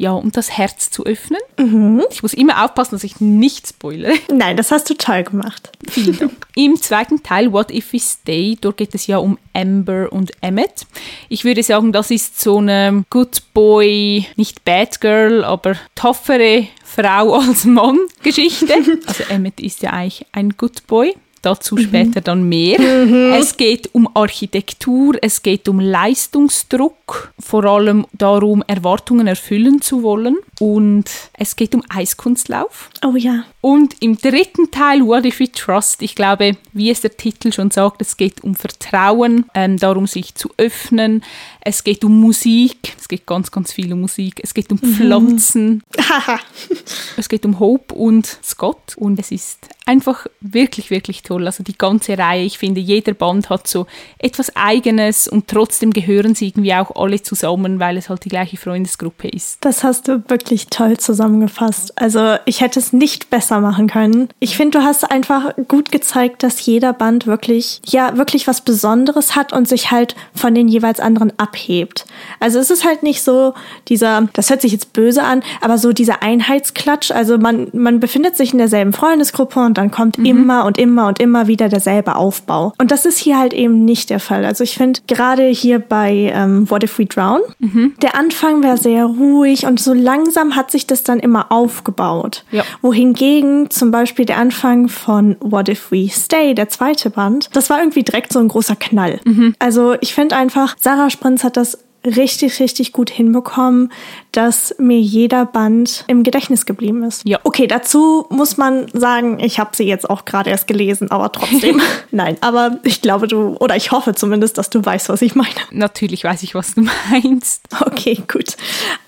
ja, 0.01 0.13
und 0.13 0.35
das 0.35 0.57
Herz 0.57 0.89
zu 0.89 1.05
öffnen. 1.05 1.39
Mhm. 1.59 2.01
Ich 2.09 2.23
muss 2.23 2.33
immer 2.33 2.65
aufpassen, 2.65 2.95
dass 2.95 3.03
ich 3.03 3.21
nicht 3.21 3.67
spoilere. 3.67 4.15
Nein, 4.33 4.57
das 4.57 4.71
hast 4.71 4.89
du 4.89 4.95
toll 4.95 5.23
gemacht. 5.23 5.71
Vielen 5.87 6.17
Dank. 6.17 6.47
Im 6.55 6.75
zweiten 6.81 7.21
Teil, 7.21 7.53
What 7.53 7.69
If 7.69 7.93
We 7.93 7.99
Stay, 7.99 8.57
dort 8.59 8.77
geht 8.77 8.95
es 8.95 9.05
ja 9.05 9.19
um 9.19 9.37
Amber 9.53 10.11
und 10.11 10.31
Emmett. 10.41 10.87
Ich 11.29 11.45
würde 11.45 11.61
sagen, 11.61 11.91
das 11.91 12.09
ist 12.09 12.41
so 12.41 12.57
eine 12.57 13.05
Good 13.11 13.53
Boy, 13.53 14.25
nicht 14.37 14.65
Bad 14.65 15.01
Girl, 15.01 15.43
aber 15.43 15.75
toughere 15.93 16.67
Frau 16.83 17.35
als 17.39 17.65
Mann 17.65 17.99
Geschichte. 18.23 18.73
Also 19.05 19.23
Emmett 19.29 19.59
ist 19.59 19.83
ja 19.83 19.91
eigentlich 19.91 20.25
ein 20.31 20.57
Good 20.57 20.87
Boy. 20.87 21.13
Dazu 21.41 21.75
mhm. 21.75 21.81
später 21.81 22.21
dann 22.21 22.43
mehr. 22.43 22.79
Mhm. 22.79 23.33
Es 23.33 23.57
geht 23.57 23.89
um 23.93 24.07
Architektur, 24.15 25.15
es 25.21 25.41
geht 25.41 25.67
um 25.67 25.79
Leistungsdruck, 25.79 27.33
vor 27.39 27.65
allem 27.65 28.05
darum, 28.13 28.63
Erwartungen 28.67 29.27
erfüllen 29.27 29.81
zu 29.81 30.03
wollen. 30.03 30.37
Und 30.59 31.05
es 31.33 31.55
geht 31.55 31.73
um 31.73 31.83
Eiskunstlauf. 31.89 32.89
Oh 33.03 33.15
ja. 33.15 33.45
Und 33.61 33.95
im 34.01 34.17
dritten 34.17 34.69
Teil, 34.71 35.01
What 35.01 35.25
If 35.25 35.39
We 35.39 35.51
Trust, 35.51 36.01
ich 36.01 36.15
glaube, 36.15 36.57
wie 36.73 36.89
es 36.89 37.01
der 37.01 37.17
Titel 37.17 37.51
schon 37.51 37.71
sagt, 37.71 38.01
es 38.01 38.17
geht 38.17 38.43
um 38.43 38.55
Vertrauen, 38.55 39.45
ähm, 39.53 39.77
darum 39.77 40.07
sich 40.07 40.35
zu 40.35 40.49
öffnen. 40.57 41.23
Es 41.63 41.83
geht 41.83 42.03
um 42.03 42.19
Musik, 42.19 42.95
es 42.99 43.07
geht 43.07 43.25
ganz, 43.25 43.51
ganz 43.51 43.71
viel 43.71 43.93
um 43.93 44.01
Musik. 44.01 44.39
Es 44.43 44.53
geht 44.53 44.71
um 44.71 44.79
mhm. 44.81 44.93
Pflanzen. 44.93 45.83
es 47.17 47.29
geht 47.29 47.45
um 47.45 47.59
Hope 47.59 47.93
und 47.93 48.39
Scott. 48.43 48.95
Und 48.97 49.19
es 49.19 49.31
ist 49.31 49.59
einfach 49.85 50.25
wirklich, 50.39 50.89
wirklich 50.89 51.23
toll. 51.23 51.45
Also 51.45 51.63
die 51.63 51.77
ganze 51.77 52.17
Reihe, 52.17 52.45
ich 52.45 52.57
finde, 52.57 52.79
jeder 52.79 53.13
Band 53.13 53.49
hat 53.49 53.67
so 53.67 53.87
etwas 54.19 54.55
Eigenes 54.55 55.27
und 55.27 55.47
trotzdem 55.47 55.91
gehören 55.91 56.33
sie 56.35 56.47
irgendwie 56.47 56.73
auch 56.73 56.95
alle 56.95 57.21
zusammen, 57.21 57.79
weil 57.79 57.97
es 57.97 58.09
halt 58.09 58.23
die 58.25 58.29
gleiche 58.29 58.57
Freundesgruppe 58.57 59.27
ist. 59.27 59.57
Das 59.61 59.83
hast 59.83 60.07
du 60.07 60.23
wirklich 60.29 60.67
toll 60.67 60.97
zusammengefasst. 60.97 61.97
Also 61.99 62.37
ich 62.45 62.61
hätte 62.61 62.79
es 62.79 62.93
nicht 62.93 63.29
besser 63.29 63.59
machen 63.59 63.87
können. 63.87 64.29
Ich 64.39 64.55
finde, 64.55 64.79
du 64.79 64.85
hast 64.85 65.09
einfach 65.11 65.55
gut 65.67 65.91
gezeigt, 65.91 66.43
dass 66.43 66.65
jeder 66.65 66.93
Band 66.93 67.27
wirklich, 67.27 67.81
ja, 67.85 68.17
wirklich 68.17 68.47
was 68.47 68.61
Besonderes 68.61 69.35
hat 69.35 69.51
und 69.51 69.67
sich 69.67 69.91
halt 69.91 70.15
von 70.33 70.55
den 70.55 70.67
jeweils 70.67 70.99
anderen 70.99 71.37
abhebt. 71.51 72.05
Also 72.39 72.59
es 72.59 72.69
ist 72.69 72.85
halt 72.85 73.03
nicht 73.03 73.21
so 73.21 73.53
dieser, 73.87 74.27
das 74.33 74.49
hört 74.49 74.61
sich 74.61 74.71
jetzt 74.71 74.93
böse 74.93 75.23
an, 75.23 75.43
aber 75.59 75.77
so 75.77 75.91
dieser 75.91 76.23
Einheitsklatsch. 76.23 77.11
Also 77.11 77.37
man, 77.37 77.67
man 77.73 77.99
befindet 77.99 78.37
sich 78.37 78.53
in 78.53 78.57
derselben 78.57 78.93
Freundesgruppe 78.93 79.59
und 79.59 79.77
dann 79.77 79.91
kommt 79.91 80.17
mhm. 80.17 80.25
immer 80.25 80.65
und 80.65 80.77
immer 80.77 81.07
und 81.07 81.19
immer 81.19 81.47
wieder 81.47 81.67
derselbe 81.67 82.15
Aufbau. 82.15 82.73
Und 82.77 82.91
das 82.91 83.05
ist 83.05 83.17
hier 83.17 83.37
halt 83.37 83.53
eben 83.53 83.83
nicht 83.83 84.09
der 84.09 84.19
Fall. 84.19 84.45
Also 84.45 84.63
ich 84.63 84.75
finde 84.75 85.01
gerade 85.07 85.47
hier 85.47 85.79
bei 85.79 86.31
ähm, 86.33 86.69
What 86.69 86.83
If 86.83 86.97
We 86.97 87.05
Drown, 87.05 87.41
mhm. 87.59 87.93
der 88.01 88.15
Anfang 88.15 88.63
wäre 88.63 88.77
sehr 88.77 89.05
ruhig 89.05 89.65
und 89.65 89.79
so 89.79 89.93
langsam 89.93 90.55
hat 90.55 90.71
sich 90.71 90.87
das 90.87 91.03
dann 91.03 91.19
immer 91.19 91.51
aufgebaut. 91.51 92.45
Ja. 92.51 92.63
Wohingegen 92.81 93.69
zum 93.69 93.91
Beispiel 93.91 94.25
der 94.25 94.37
Anfang 94.37 94.87
von 94.87 95.35
What 95.41 95.67
If 95.67 95.91
We 95.91 96.07
Stay, 96.09 96.53
der 96.53 96.69
zweite 96.69 97.09
Band, 97.09 97.49
das 97.53 97.69
war 97.69 97.79
irgendwie 97.79 98.03
direkt 98.03 98.31
so 98.31 98.39
ein 98.39 98.47
großer 98.47 98.75
Knall. 98.75 99.19
Mhm. 99.25 99.55
Also 99.59 99.95
ich 99.99 100.13
finde 100.13 100.35
einfach, 100.35 100.75
Sarah 100.79 101.09
Sprinz 101.09 101.40
hat 101.43 101.57
das 101.57 101.77
richtig, 102.05 102.59
richtig 102.59 102.93
gut 102.93 103.09
hinbekommen, 103.09 103.91
dass 104.31 104.75
mir 104.79 104.99
jeder 104.99 105.45
Band 105.45 106.03
im 106.07 106.23
Gedächtnis 106.23 106.65
geblieben 106.65 107.03
ist. 107.03 107.27
Ja. 107.27 107.39
Okay, 107.43 107.67
dazu 107.67 108.25
muss 108.29 108.57
man 108.57 108.87
sagen, 108.93 109.39
ich 109.39 109.59
habe 109.59 109.75
sie 109.75 109.83
jetzt 109.83 110.09
auch 110.09 110.25
gerade 110.25 110.49
erst 110.49 110.67
gelesen, 110.67 111.11
aber 111.11 111.31
trotzdem. 111.31 111.81
Nein, 112.11 112.37
aber 112.41 112.79
ich 112.83 113.01
glaube, 113.01 113.27
du, 113.27 113.55
oder 113.57 113.75
ich 113.75 113.91
hoffe 113.91 114.15
zumindest, 114.15 114.57
dass 114.57 114.69
du 114.69 114.83
weißt, 114.83 115.09
was 115.09 115.21
ich 115.21 115.35
meine. 115.35 115.49
Natürlich 115.71 116.23
weiß 116.23 116.43
ich, 116.43 116.55
was 116.55 116.75
du 116.75 116.87
meinst. 117.11 117.63
Okay, 117.81 118.21
gut. 118.27 118.55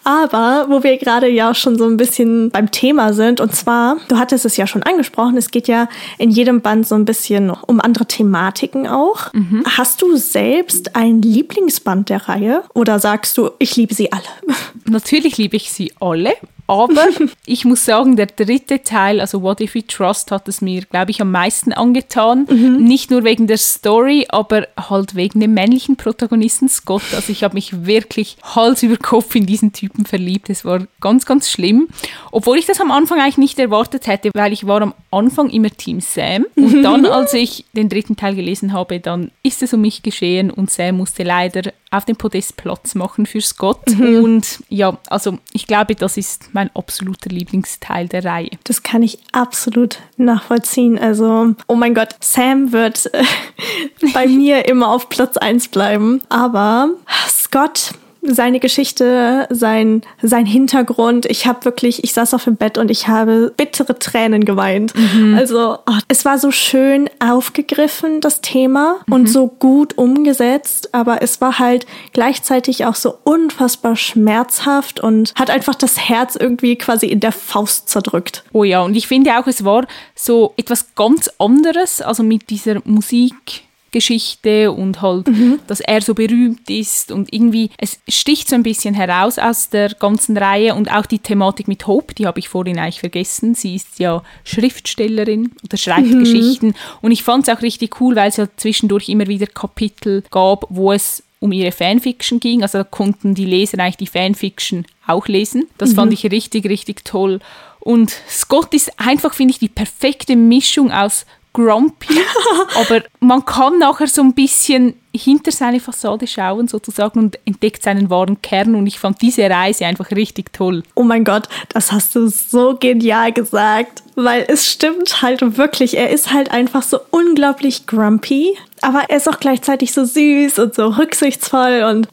Aber 0.04 0.66
wo 0.70 0.84
wir 0.84 0.98
gerade 0.98 1.30
ja 1.30 1.56
schon 1.56 1.78
so 1.78 1.86
ein 1.86 1.98
bisschen 1.98 2.52
beim 2.52 2.72
Thema 2.72 3.14
sind, 3.14 3.40
und 3.40 3.56
zwar, 3.56 3.98
du 4.10 4.18
hattest 4.18 4.46
es 4.46 4.58
ja 4.58 4.68
schon 4.68 4.84
angesprochen, 4.84 5.38
es 5.38 5.52
geht 5.52 5.68
ja 5.68 5.88
in 6.18 6.30
jedem 6.30 6.62
Band 6.62 6.88
so 6.88 6.96
ein 6.96 7.06
bisschen 7.06 7.50
um 7.50 7.80
andere 7.80 8.06
Thematiken 8.06 8.88
auch. 8.88 9.34
Mhm. 9.34 9.64
Hast 9.78 10.02
du 10.02 10.18
selbst 10.18 10.96
ein 10.96 11.22
Lieblingsband 11.22 12.10
der 12.10 12.28
Reihe? 12.28 12.64
Oder 12.74 12.83
sagst 13.00 13.38
du, 13.38 13.52
ich 13.60 13.76
liebe 13.76 13.94
sie 13.94 14.12
alle? 14.12 14.24
Natürlich 14.86 15.38
liebe 15.38 15.56
ich 15.56 15.72
sie 15.72 15.94
alle, 16.00 16.34
Aber 16.68 17.08
ich 17.46 17.66
muss 17.66 17.86
sagen, 17.86 18.16
der 18.16 18.28
dritte 18.28 18.84
Teil, 18.84 19.20
also 19.20 19.42
What 19.42 19.62
If 19.62 19.76
We 19.76 19.86
Trust, 19.86 20.32
hat 20.32 20.48
es 20.48 20.62
mir, 20.62 20.82
glaube 20.84 21.12
ich, 21.12 21.22
am 21.22 21.32
meisten 21.32 21.74
angetan. 21.74 22.48
Mhm. 22.50 22.84
Nicht 22.84 23.12
nur 23.12 23.24
wegen 23.24 23.48
der 23.48 23.58
Story, 23.58 24.26
aber 24.30 24.68
halt 24.78 25.16
wegen 25.16 25.40
dem 25.40 25.54
männlichen 25.54 25.98
Protagonisten 25.98 26.70
Scott. 26.70 27.04
Also 27.14 27.32
ich 27.32 27.44
habe 27.44 27.56
mich 27.56 27.86
wirklich 27.86 28.38
Hals 28.44 28.84
über 28.84 28.98
Kopf 28.98 29.36
in 29.36 29.46
diesen 29.46 29.74
Typen 29.74 30.06
verliebt. 30.06 30.50
Es 30.50 30.64
war 30.64 30.88
ganz, 31.02 31.26
ganz 31.26 31.50
schlimm. 31.50 31.90
Obwohl 32.32 32.58
ich 32.58 32.66
das 32.66 32.80
am 32.80 32.92
Anfang 32.92 33.20
eigentlich 33.20 33.38
nicht 33.38 33.60
erwartet 33.60 34.08
hätte, 34.08 34.32
weil 34.34 34.54
ich 34.54 34.66
war 34.66 34.82
am 34.82 34.94
Anfang 35.12 35.50
immer 35.50 35.70
Team 35.70 36.00
Sam. 36.00 36.46
Und 36.56 36.82
dann, 36.84 37.06
als 37.06 37.34
ich 37.34 37.66
den 37.74 37.90
dritten 37.90 38.16
Teil 38.16 38.36
gelesen 38.36 38.74
habe, 38.74 39.00
dann 39.00 39.32
ist 39.44 39.62
es 39.62 39.74
um 39.74 39.82
mich 39.82 40.02
geschehen 40.02 40.50
und 40.50 40.72
Sam 40.72 40.98
musste 40.98 41.24
leider 41.24 41.74
auf 41.94 42.06
dem 42.06 42.16
Podest 42.16 42.58
Platz 42.58 42.96
machen 42.96 43.26
für 43.26 43.42
Scott. 43.42 43.88
Mhm. 43.98 44.24
Und 44.24 44.64
ja, 44.70 44.98
also 45.10 45.38
ich 45.52 45.68
glaube, 45.68 45.96
das 45.96 46.18
ist 46.18 46.50
mein 46.54 46.70
absoluter 46.76 47.30
Lieblingsteil 47.30 48.08
der 48.08 48.26
Reihe. 48.26 48.50
Das 48.64 48.84
kann 48.84 49.04
ich 49.04 49.20
absolut 49.32 50.00
nachvollziehen. 50.18 50.98
Also, 50.98 51.56
oh 51.68 51.76
mein 51.76 51.94
Gott, 51.94 52.16
Sam 52.20 52.72
wird 52.72 53.14
äh, 53.14 53.24
bei 54.14 54.28
mir 54.28 54.68
immer 54.68 54.90
auf 54.90 55.10
Platz 55.10 55.38
1 55.38 55.70
bleiben. 55.70 56.22
Aber 56.30 56.90
Scott 57.30 57.92
seine 58.26 58.60
Geschichte, 58.60 59.48
sein, 59.50 60.02
sein 60.22 60.46
Hintergrund. 60.46 61.26
Ich 61.26 61.46
habe 61.46 61.66
wirklich, 61.66 62.04
ich 62.04 62.14
saß 62.14 62.34
auf 62.34 62.46
dem 62.46 62.56
Bett 62.56 62.78
und 62.78 62.90
ich 62.90 63.08
habe 63.08 63.54
bittere 63.56 64.00
Tränen 64.00 64.46
geweint. 64.46 64.94
Mhm. 64.96 65.36
Also 65.36 65.78
oh, 65.86 65.98
es 66.08 66.26
war 66.26 66.38
so 66.38 66.52
schön 66.52 67.10
aufgegriffen, 67.20 68.22
das 68.22 68.42
Thema, 68.42 69.02
mhm. 69.06 69.14
und 69.14 69.28
so 69.28 69.48
gut 69.48 69.98
umgesetzt, 69.98 70.94
aber 70.94 71.22
es 71.22 71.42
war 71.42 71.60
halt 71.60 71.86
gleichzeitig 72.14 72.86
auch 72.86 72.96
so 72.96 73.18
unfassbar 73.24 73.96
schmerzhaft 73.96 75.00
und 75.00 75.34
hat 75.36 75.50
einfach 75.50 75.76
das 75.76 75.98
Herz 75.98 76.36
irgendwie 76.36 76.76
quasi 76.78 77.08
in 77.08 77.20
der 77.20 77.32
Faust 77.32 77.90
zerdrückt. 77.90 78.44
Oh 78.54 78.64
ja, 78.64 78.82
und 78.82 78.96
ich 78.96 79.08
finde 79.08 79.38
auch, 79.38 79.48
es 79.48 79.64
war 79.64 79.86
so 80.16 80.54
etwas 80.58 80.96
ganz 80.96 81.30
anderes, 81.40 82.02
also 82.02 82.24
mit 82.24 82.50
dieser 82.50 82.82
Musik 82.86 83.64
Geschichte 83.94 84.74
und 84.74 85.02
halt, 85.02 85.30
mhm. 85.30 85.60
dass 85.68 85.80
er 85.80 86.02
so 86.02 86.14
berühmt 86.14 86.70
ist 86.70 87.12
und 87.12 87.32
irgendwie, 87.32 87.70
es 87.78 88.00
sticht 88.10 88.50
so 88.50 88.56
ein 88.56 88.64
bisschen 88.64 88.94
heraus 88.94 89.40
aus 89.40 89.70
der 89.70 89.94
ganzen 89.94 90.36
Reihe 90.36 90.76
und 90.76 90.92
auch 90.92 91.06
die 91.06 91.20
Thematik 91.20 91.70
mit 91.70 91.88
Hope, 91.88 92.14
die 92.14 92.28
habe 92.28 92.40
ich 92.40 92.50
vorhin 92.50 92.78
eigentlich 92.78 93.00
vergessen. 93.00 93.56
Sie 93.56 93.76
ist 93.76 94.00
ja 94.00 94.22
Schriftstellerin 94.44 95.52
oder 95.64 95.78
schreibt 95.78 96.08
mhm. 96.08 96.20
Geschichten 96.20 96.76
und 97.02 97.12
ich 97.12 97.24
fand 97.24 97.48
es 97.48 97.56
auch 97.56 97.62
richtig 97.62 98.02
cool, 98.02 98.18
weil 98.18 98.30
es 98.30 98.38
ja 98.38 98.48
zwischendurch 98.58 99.08
immer 99.08 99.28
wieder 99.28 99.48
Kapitel 99.48 100.24
gab, 100.30 100.66
wo 100.70 100.92
es 100.92 101.24
um 101.40 101.52
ihre 101.52 101.72
Fanfiction 101.72 102.40
ging. 102.40 102.64
Also 102.64 102.80
da 102.80 102.84
konnten 102.84 103.36
die 103.36 103.46
Leser 103.46 103.80
eigentlich 103.80 103.98
die 103.98 104.08
Fanfiction 104.08 104.86
auch 105.06 105.28
lesen. 105.28 105.68
Das 105.78 105.92
mhm. 105.92 105.96
fand 105.96 106.14
ich 106.14 106.32
richtig, 106.32 106.66
richtig 106.66 107.06
toll. 107.06 107.40
Und 107.82 108.16
Scott 108.30 108.74
ist 108.74 108.98
einfach, 108.98 109.34
finde 109.34 109.52
ich, 109.52 109.60
die 109.60 109.68
perfekte 109.68 110.38
Mischung 110.38 110.92
aus 110.92 111.26
grumpy, 111.54 112.20
aber 112.76 113.04
man 113.20 113.46
kann 113.46 113.80
nachher 113.80 114.08
so 114.08 114.22
ein 114.22 114.34
bisschen 114.34 115.00
hinter 115.16 115.52
seine 115.52 115.80
Fassade 115.80 116.26
schauen 116.26 116.68
sozusagen 116.68 117.20
und 117.20 117.40
entdeckt 117.46 117.84
seinen 117.84 118.10
wahren 118.10 118.42
Kern 118.42 118.76
und 118.76 118.88
ich 118.88 119.00
fand 119.00 119.22
diese 119.22 119.50
Reise 119.50 119.86
einfach 119.86 120.10
richtig 120.12 120.54
toll. 120.54 120.84
Oh 120.96 121.04
mein 121.04 121.24
Gott, 121.24 121.48
das 121.70 121.92
hast 121.92 122.16
du 122.16 122.28
so 122.28 122.76
genial 122.78 123.32
gesagt, 123.32 124.02
weil 124.16 124.46
es 124.48 124.68
stimmt 124.68 125.22
halt 125.22 125.58
wirklich, 125.58 125.98
er 125.98 126.10
ist 126.10 126.34
halt 126.34 126.52
einfach 126.52 126.82
so 126.82 127.00
unglaublich 127.12 127.86
grumpy, 127.86 128.58
aber 128.82 129.04
er 129.10 129.18
ist 129.18 129.30
auch 129.30 129.40
gleichzeitig 129.40 129.94
so 129.94 130.04
süß 130.04 130.60
und 130.60 130.74
so 130.74 130.88
rücksichtsvoll 130.88 131.84
und 131.90 132.08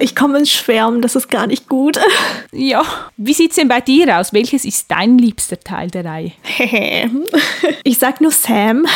ich 0.00 0.16
komme 0.16 0.38
ins 0.38 0.50
Schwärmen, 0.50 1.02
das 1.02 1.14
ist 1.14 1.30
gar 1.30 1.46
nicht 1.46 1.68
gut. 1.68 1.98
Ja, 2.52 2.84
wie 3.18 3.34
sieht's 3.34 3.56
denn 3.56 3.68
bei 3.68 3.82
dir 3.82 4.18
aus? 4.18 4.32
Welches 4.32 4.64
ist 4.64 4.90
dein 4.90 5.18
liebster 5.18 5.60
Teil 5.60 5.90
der 5.90 6.06
Reihe? 6.06 6.32
ich 7.84 7.98
sag 7.98 8.22
nur 8.22 8.30
Sam. 8.30 8.86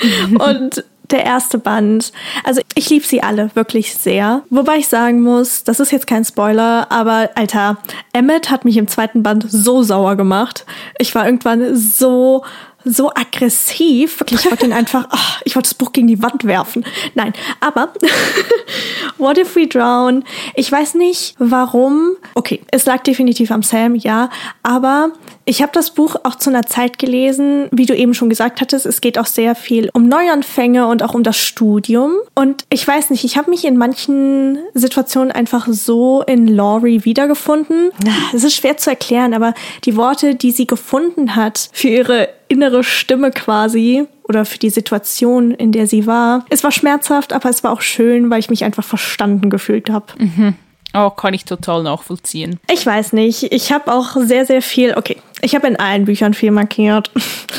und 0.38 0.84
der 1.10 1.24
erste 1.24 1.58
Band. 1.58 2.12
Also 2.44 2.60
ich 2.74 2.90
liebe 2.90 3.06
sie 3.06 3.22
alle 3.22 3.50
wirklich 3.54 3.94
sehr. 3.94 4.42
Wobei 4.50 4.76
ich 4.76 4.88
sagen 4.88 5.22
muss, 5.22 5.64
das 5.64 5.80
ist 5.80 5.92
jetzt 5.92 6.06
kein 6.06 6.24
Spoiler, 6.24 6.90
aber 6.90 7.30
Alter, 7.34 7.78
Emmett 8.12 8.50
hat 8.50 8.64
mich 8.64 8.76
im 8.76 8.88
zweiten 8.88 9.22
Band 9.22 9.46
so 9.48 9.82
sauer 9.82 10.16
gemacht. 10.16 10.66
Ich 10.98 11.14
war 11.14 11.26
irgendwann 11.26 11.76
so 11.76 12.44
so 12.88 13.10
aggressiv. 13.10 14.20
Wirklich, 14.20 14.44
ich 14.44 14.50
wollte 14.50 14.66
ihn 14.66 14.72
einfach, 14.72 15.06
oh, 15.12 15.18
ich 15.44 15.54
wollte 15.54 15.68
das 15.68 15.74
Buch 15.74 15.92
gegen 15.92 16.06
die 16.06 16.22
Wand 16.22 16.44
werfen. 16.44 16.84
Nein, 17.14 17.32
aber 17.60 17.92
What 19.18 19.36
if 19.36 19.56
we 19.56 19.66
drown? 19.66 20.24
Ich 20.54 20.70
weiß 20.70 20.94
nicht, 20.94 21.34
warum. 21.38 22.16
Okay, 22.34 22.60
es 22.70 22.86
lag 22.86 23.02
definitiv 23.02 23.50
am 23.50 23.62
Sam, 23.62 23.96
ja, 23.96 24.30
aber 24.62 25.10
ich 25.44 25.60
habe 25.60 25.72
das 25.72 25.90
Buch 25.90 26.14
auch 26.22 26.36
zu 26.36 26.50
einer 26.50 26.66
Zeit 26.66 26.98
gelesen, 26.98 27.68
wie 27.72 27.86
du 27.86 27.96
eben 27.96 28.14
schon 28.14 28.28
gesagt 28.28 28.60
hattest, 28.60 28.86
es 28.86 29.00
geht 29.00 29.18
auch 29.18 29.26
sehr 29.26 29.54
viel 29.54 29.90
um 29.92 30.08
Neuanfänge 30.08 30.86
und 30.86 31.02
auch 31.02 31.14
um 31.14 31.24
das 31.24 31.36
Studium. 31.36 32.12
Und 32.34 32.64
ich 32.70 32.86
weiß 32.86 33.10
nicht, 33.10 33.24
ich 33.24 33.36
habe 33.36 33.50
mich 33.50 33.64
in 33.64 33.76
manchen 33.76 34.58
Situationen 34.74 35.32
einfach 35.32 35.66
so 35.68 36.22
in 36.22 36.46
Laurie 36.46 37.04
wiedergefunden. 37.04 37.90
Es 38.32 38.44
ist 38.44 38.54
schwer 38.54 38.76
zu 38.76 38.90
erklären, 38.90 39.34
aber 39.34 39.54
die 39.84 39.96
Worte, 39.96 40.36
die 40.36 40.52
sie 40.52 40.66
gefunden 40.66 41.34
hat 41.34 41.70
für 41.72 41.88
ihre 41.88 42.28
innere 42.48 42.84
Stimme 42.84 43.30
quasi 43.30 44.06
oder 44.24 44.44
für 44.44 44.58
die 44.58 44.70
Situation, 44.70 45.52
in 45.52 45.72
der 45.72 45.86
sie 45.86 46.06
war, 46.06 46.44
es 46.50 46.64
war 46.64 46.72
schmerzhaft, 46.72 47.32
aber 47.32 47.48
es 47.48 47.64
war 47.64 47.72
auch 47.72 47.80
schön, 47.80 48.30
weil 48.30 48.40
ich 48.40 48.50
mich 48.50 48.64
einfach 48.64 48.84
verstanden 48.84 49.50
gefühlt 49.50 49.90
habe. 49.90 50.06
Mhm. 50.18 50.54
Oh, 50.94 51.10
kann 51.10 51.34
ich 51.34 51.44
total 51.44 51.82
nachvollziehen. 51.82 52.58
Ich 52.72 52.84
weiß 52.84 53.12
nicht. 53.12 53.52
Ich 53.52 53.72
habe 53.72 53.92
auch 53.92 54.16
sehr, 54.16 54.46
sehr 54.46 54.62
viel. 54.62 54.94
Okay, 54.96 55.18
ich 55.40 55.54
habe 55.54 55.66
in 55.66 55.76
allen 55.76 56.04
Büchern 56.04 56.34
viel 56.34 56.50
markiert. 56.50 57.10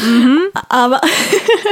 Mhm. 0.03 0.39
aber, 0.69 1.01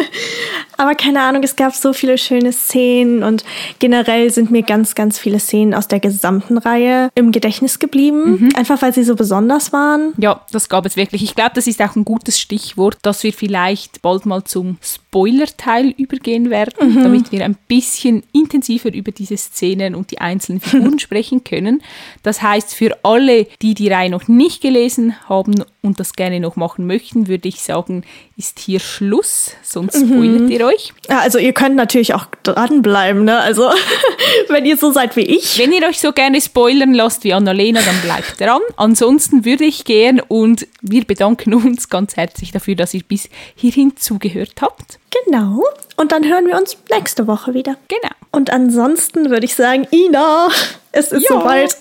aber 0.78 0.96
keine 0.96 1.22
Ahnung, 1.22 1.44
es 1.44 1.56
gab 1.56 1.76
so 1.76 1.94
viele 1.94 2.18
schöne 2.18 2.54
Szenen 2.54 3.24
und 3.24 3.44
generell 3.80 4.30
sind 4.32 4.52
mir 4.52 4.64
ganz, 4.64 4.96
ganz 4.96 5.20
viele 5.20 5.40
Szenen 5.40 5.74
aus 5.74 5.88
der 5.88 6.00
gesamten 6.00 6.58
Reihe 6.58 7.10
im 7.16 7.32
Gedächtnis 7.32 7.80
geblieben. 7.80 8.42
Mhm. 8.42 8.50
Einfach 8.56 8.82
weil 8.82 8.94
sie 8.94 9.04
so 9.04 9.16
besonders 9.16 9.74
waren. 9.74 10.14
Ja, 10.18 10.42
das 10.52 10.70
gab 10.70 10.86
es 10.86 10.96
wirklich. 10.96 11.24
Ich 11.24 11.36
glaube, 11.36 11.52
das 11.56 11.68
ist 11.68 11.82
auch 11.82 11.96
ein 11.96 12.06
gutes 12.06 12.40
Stichwort, 12.40 12.98
dass 13.02 13.24
wir 13.24 13.34
vielleicht 13.34 14.02
bald 14.02 14.26
mal 14.26 14.44
zum 14.44 14.78
Spoiler-Teil 14.82 15.94
übergehen 15.98 16.50
werden, 16.50 16.94
mhm. 16.94 17.04
damit 17.04 17.32
wir 17.32 17.44
ein 17.44 17.58
bisschen 17.68 18.24
intensiver 18.34 18.94
über 18.94 19.12
diese 19.12 19.38
Szenen 19.38 19.96
und 19.96 20.12
die 20.12 20.20
einzelnen 20.20 20.62
Figuren 20.62 21.00
sprechen 21.08 21.44
können. 21.44 21.82
Das 22.24 22.42
heißt, 22.42 22.74
für 22.74 22.98
alle, 23.04 23.48
die 23.62 23.74
die 23.74 23.90
Reihe 23.90 24.10
noch 24.10 24.28
nicht 24.28 24.62
gelesen 24.62 25.16
haben 25.28 25.64
und 25.82 25.97
das 26.00 26.14
gerne 26.14 26.40
noch 26.40 26.56
machen 26.56 26.88
möchten, 26.88 27.28
würde 27.28 27.48
ich 27.48 27.62
sagen, 27.62 28.04
ist 28.38 28.60
hier 28.60 28.80
Schluss, 28.80 29.52
sonst 29.64 29.98
spoilert 29.98 30.42
mhm. 30.42 30.52
ihr 30.52 30.66
euch. 30.66 30.94
Ja, 31.10 31.20
also 31.20 31.38
ihr 31.40 31.54
könnt 31.54 31.76
natürlich 31.76 32.14
auch 32.14 32.26
dranbleiben, 32.44 33.26
ne? 33.26 33.40
Also 33.40 33.70
wenn 34.50 34.66
ihr 34.66 34.78
so 34.78 34.92
seid 34.92 35.16
wie 35.16 35.22
ich. 35.22 35.58
Wenn 35.58 35.72
ihr 35.72 35.86
euch 35.88 36.00
so 36.00 36.14
gerne 36.14 36.40
spoilern 36.40 36.94
lasst 36.94 37.24
wie 37.24 37.34
Annalena, 37.34 37.82
dann 37.82 38.00
bleibt 38.02 38.40
dran. 38.40 38.62
Ansonsten 38.76 39.44
würde 39.44 39.66
ich 39.66 39.86
gehen 39.86 40.22
und 40.22 40.68
wir 40.82 41.04
bedanken 41.04 41.54
uns 41.54 41.90
ganz 41.90 42.16
herzlich 42.16 42.52
dafür, 42.52 42.76
dass 42.76 42.94
ihr 42.94 43.04
bis 43.04 43.30
hierhin 43.56 43.98
zugehört 43.98 44.62
habt. 44.62 45.00
Genau. 45.26 45.64
Und 45.96 46.12
dann 46.12 46.24
hören 46.26 46.46
wir 46.48 46.58
uns 46.58 46.78
nächste 46.92 47.28
Woche 47.28 47.54
wieder. 47.54 47.76
Genau. 47.88 48.14
Und 48.32 48.52
ansonsten 48.52 49.30
würde 49.30 49.46
ich 49.46 49.56
sagen, 49.56 49.88
Ina, 49.92 50.50
es 50.92 51.12
ist 51.12 51.30
ja. 51.30 51.40
soweit. 51.40 51.78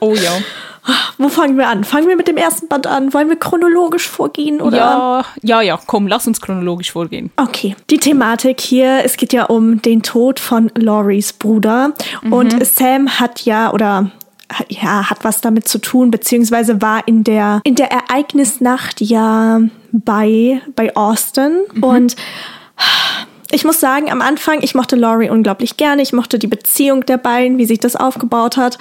Oh 0.00 0.14
ja. 0.14 0.32
Wo 1.18 1.28
fangen 1.28 1.56
wir 1.56 1.68
an? 1.68 1.84
Fangen 1.84 2.08
wir 2.08 2.16
mit 2.16 2.26
dem 2.26 2.36
ersten 2.36 2.66
Band 2.68 2.86
an? 2.86 3.14
Wollen 3.14 3.28
wir 3.28 3.36
chronologisch 3.36 4.08
vorgehen? 4.08 4.60
Oder? 4.60 4.76
Ja, 4.76 5.24
ja, 5.42 5.60
ja, 5.60 5.78
komm, 5.86 6.08
lass 6.08 6.26
uns 6.26 6.40
chronologisch 6.40 6.90
vorgehen. 6.90 7.30
Okay. 7.36 7.76
Die 7.90 7.98
Thematik 7.98 8.60
hier, 8.60 9.04
es 9.04 9.16
geht 9.16 9.32
ja 9.32 9.44
um 9.44 9.80
den 9.82 10.02
Tod 10.02 10.40
von 10.40 10.70
Loris 10.74 11.32
Bruder. 11.32 11.92
Mhm. 12.22 12.32
Und 12.32 12.66
Sam 12.66 13.20
hat 13.20 13.42
ja, 13.42 13.72
oder 13.72 14.10
ja, 14.68 15.08
hat 15.08 15.24
was 15.24 15.40
damit 15.40 15.68
zu 15.68 15.78
tun, 15.78 16.10
beziehungsweise 16.10 16.82
war 16.82 17.06
in 17.06 17.24
der, 17.24 17.60
in 17.64 17.74
der 17.74 17.90
Ereignisnacht 17.90 19.00
ja 19.00 19.60
bei, 19.92 20.60
bei 20.74 20.94
Austin 20.96 21.60
mhm. 21.74 21.84
und 21.84 22.16
ich 23.52 23.64
muss 23.64 23.80
sagen, 23.80 24.10
am 24.10 24.22
Anfang, 24.22 24.62
ich 24.62 24.74
mochte 24.74 24.96
Laurie 24.96 25.28
unglaublich 25.28 25.76
gerne. 25.76 26.00
Ich 26.00 26.14
mochte 26.14 26.38
die 26.38 26.46
Beziehung 26.46 27.04
der 27.04 27.18
beiden, 27.18 27.58
wie 27.58 27.66
sich 27.66 27.78
das 27.78 27.96
aufgebaut 27.96 28.56
hat. 28.56 28.78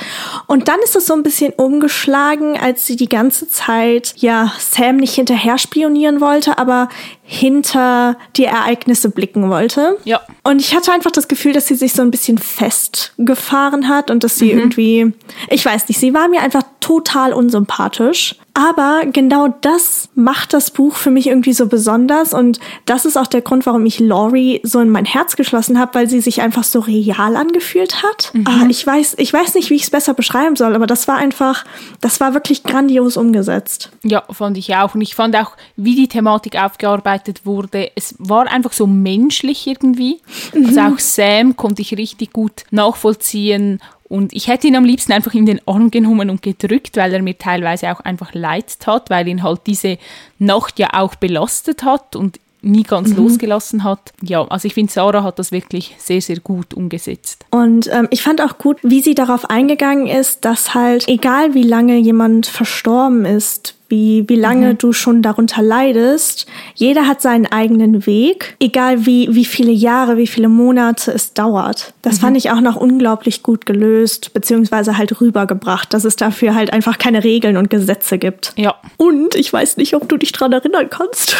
Und 0.47 0.69
dann 0.69 0.79
ist 0.81 0.95
es 0.95 1.05
so 1.05 1.13
ein 1.13 1.23
bisschen 1.23 1.51
umgeschlagen, 1.51 2.57
als 2.57 2.87
sie 2.87 2.95
die 2.95 3.09
ganze 3.09 3.49
Zeit, 3.49 4.13
ja, 4.17 4.53
Sam 4.59 4.95
nicht 4.95 5.13
hinterher 5.13 5.57
spionieren 5.57 6.21
wollte, 6.21 6.57
aber 6.57 6.87
hinter 7.31 8.17
die 8.35 8.43
Ereignisse 8.43 9.09
blicken 9.09 9.50
wollte. 9.50 9.97
Ja. 10.03 10.19
Und 10.43 10.59
ich 10.59 10.75
hatte 10.75 10.91
einfach 10.91 11.11
das 11.11 11.29
Gefühl, 11.29 11.53
dass 11.53 11.65
sie 11.65 11.75
sich 11.75 11.93
so 11.93 12.01
ein 12.01 12.11
bisschen 12.11 12.38
festgefahren 12.38 13.88
hat 13.88 14.11
und 14.11 14.25
dass 14.25 14.35
sie 14.35 14.51
mhm. 14.51 14.59
irgendwie, 14.59 15.13
ich 15.50 15.63
weiß 15.65 15.88
nicht, 15.88 15.97
sie 15.97 16.13
war 16.13 16.27
mir 16.27 16.41
einfach 16.41 16.63
total 16.81 17.31
unsympathisch. 17.31 18.35
Aber 18.53 19.03
genau 19.05 19.47
das 19.61 20.09
macht 20.13 20.53
das 20.53 20.71
Buch 20.71 20.95
für 20.95 21.09
mich 21.09 21.27
irgendwie 21.27 21.53
so 21.53 21.67
besonders 21.67 22.33
und 22.33 22.59
das 22.85 23.05
ist 23.05 23.15
auch 23.15 23.27
der 23.27 23.39
Grund, 23.39 23.65
warum 23.65 23.85
ich 23.85 24.01
Laurie 24.01 24.59
so 24.63 24.81
in 24.81 24.89
mein 24.89 25.05
Herz 25.05 25.38
geschlossen 25.38 25.79
habe, 25.79 25.93
weil 25.93 26.09
sie 26.09 26.19
sich 26.19 26.41
einfach 26.41 26.65
so 26.65 26.81
real 26.81 27.38
angefühlt 27.38 28.03
hat. 28.03 28.31
Mhm. 28.33 28.43
Ah, 28.45 28.65
ich 28.67 28.85
weiß, 28.85 29.15
ich 29.19 29.31
weiß 29.31 29.53
nicht, 29.53 29.69
wie 29.69 29.75
ich 29.75 29.83
es 29.83 29.89
besser 29.89 30.13
beschreiben 30.13 30.57
soll, 30.57 30.75
aber 30.75 30.85
das 30.85 31.07
war 31.07 31.15
einfach, 31.15 31.63
das 32.01 32.19
war 32.19 32.33
wirklich 32.33 32.63
grandios 32.63 33.15
umgesetzt. 33.15 33.89
Ja, 34.03 34.23
fand 34.29 34.57
ich 34.57 34.75
auch 34.75 34.95
und 34.95 35.01
ich 35.01 35.15
fand 35.15 35.33
auch, 35.38 35.51
wie 35.77 35.95
die 35.95 36.09
Thematik 36.09 36.61
aufgearbeitet 36.61 37.20
wurde, 37.43 37.91
es 37.95 38.15
war 38.19 38.47
einfach 38.47 38.73
so 38.73 38.87
menschlich 38.87 39.67
irgendwie. 39.67 40.19
Mhm. 40.53 40.65
Also 40.67 40.81
auch 40.81 40.99
Sam 40.99 41.55
konnte 41.55 41.81
ich 41.81 41.97
richtig 41.97 42.33
gut 42.33 42.63
nachvollziehen 42.71 43.79
und 44.11 44.33
ich 44.33 44.49
hätte 44.49 44.67
ihn 44.67 44.75
am 44.75 44.83
liebsten 44.83 45.13
einfach 45.13 45.33
in 45.33 45.45
den 45.45 45.61
Arm 45.65 45.89
genommen 45.89 46.29
und 46.29 46.41
gedrückt, 46.41 46.97
weil 46.97 47.13
er 47.13 47.21
mir 47.21 47.37
teilweise 47.37 47.93
auch 47.93 48.01
einfach 48.01 48.33
leid 48.33 48.79
tat, 48.81 49.09
weil 49.09 49.25
ihn 49.29 49.41
halt 49.41 49.61
diese 49.67 49.97
Nacht 50.37 50.79
ja 50.79 50.89
auch 50.91 51.15
belastet 51.15 51.83
hat 51.83 52.17
und 52.17 52.37
nie 52.61 52.83
ganz 52.83 53.11
mhm. 53.11 53.15
losgelassen 53.17 53.85
hat. 53.85 54.11
Ja, 54.21 54.45
also 54.47 54.67
ich 54.67 54.73
finde, 54.73 54.91
Sarah 54.91 55.23
hat 55.23 55.39
das 55.39 55.53
wirklich 55.53 55.95
sehr, 55.97 56.21
sehr 56.21 56.41
gut 56.41 56.73
umgesetzt. 56.73 57.45
Und 57.51 57.89
ähm, 57.91 58.09
ich 58.11 58.21
fand 58.21 58.41
auch 58.41 58.57
gut, 58.57 58.79
wie 58.83 59.01
sie 59.01 59.15
darauf 59.15 59.49
eingegangen 59.49 60.07
ist, 60.07 60.45
dass 60.45 60.73
halt, 60.73 61.07
egal 61.07 61.53
wie 61.53 61.63
lange 61.63 61.97
jemand 61.97 62.47
verstorben 62.47 63.23
ist, 63.23 63.75
wie, 63.91 64.27
wie 64.27 64.36
lange 64.36 64.74
mhm. 64.74 64.77
du 64.77 64.93
schon 64.93 65.21
darunter 65.21 65.62
leidest. 65.62 66.48
Jeder 66.74 67.07
hat 67.07 67.21
seinen 67.21 67.45
eigenen 67.45 68.07
Weg, 68.07 68.55
egal 68.60 69.05
wie, 69.05 69.27
wie 69.31 69.45
viele 69.45 69.71
Jahre, 69.71 70.17
wie 70.17 70.27
viele 70.27 70.50
Monate 70.50 71.12
es 71.12 71.33
dauert. 71.33 71.93
Das 72.01 72.15
mhm. 72.15 72.21
fand 72.21 72.38
ich 72.38 72.50
auch 72.50 72.62
noch 72.62 72.77
unglaublich 72.77 73.43
gut 73.43 73.65
gelöst, 73.65 74.33
beziehungsweise 74.33 74.98
halt 74.98 75.21
rübergebracht, 75.21 75.93
dass 75.93 76.05
es 76.05 76.15
dafür 76.15 76.55
halt 76.55 76.74
einfach 76.74 76.98
keine 76.98 77.24
Regeln 77.24 77.57
und 77.57 77.69
Gesetze 77.69 78.17
gibt. 78.17 78.53
Ja. 78.57 78.75
Und 78.98 79.36
ich 79.36 79.51
weiß 79.51 79.77
nicht, 79.77 79.93
ob 79.93 80.10
du 80.10 80.17
dich 80.17 80.31
dran 80.31 80.53
erinnern 80.53 80.89
kannst, 80.89 81.36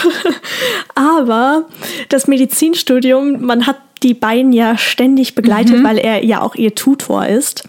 aber 0.96 1.66
das 2.10 2.28
Medizinstudium, 2.28 3.42
man 3.46 3.66
hat 3.66 3.78
die 4.04 4.14
beiden 4.14 4.54
ja 4.54 4.78
ständig 4.78 5.36
begleitet, 5.36 5.80
mhm. 5.80 5.84
weil 5.84 5.98
er 5.98 6.24
ja 6.24 6.42
auch 6.42 6.56
ihr 6.56 6.76
Tutor 6.76 7.26
ist. 7.26 7.64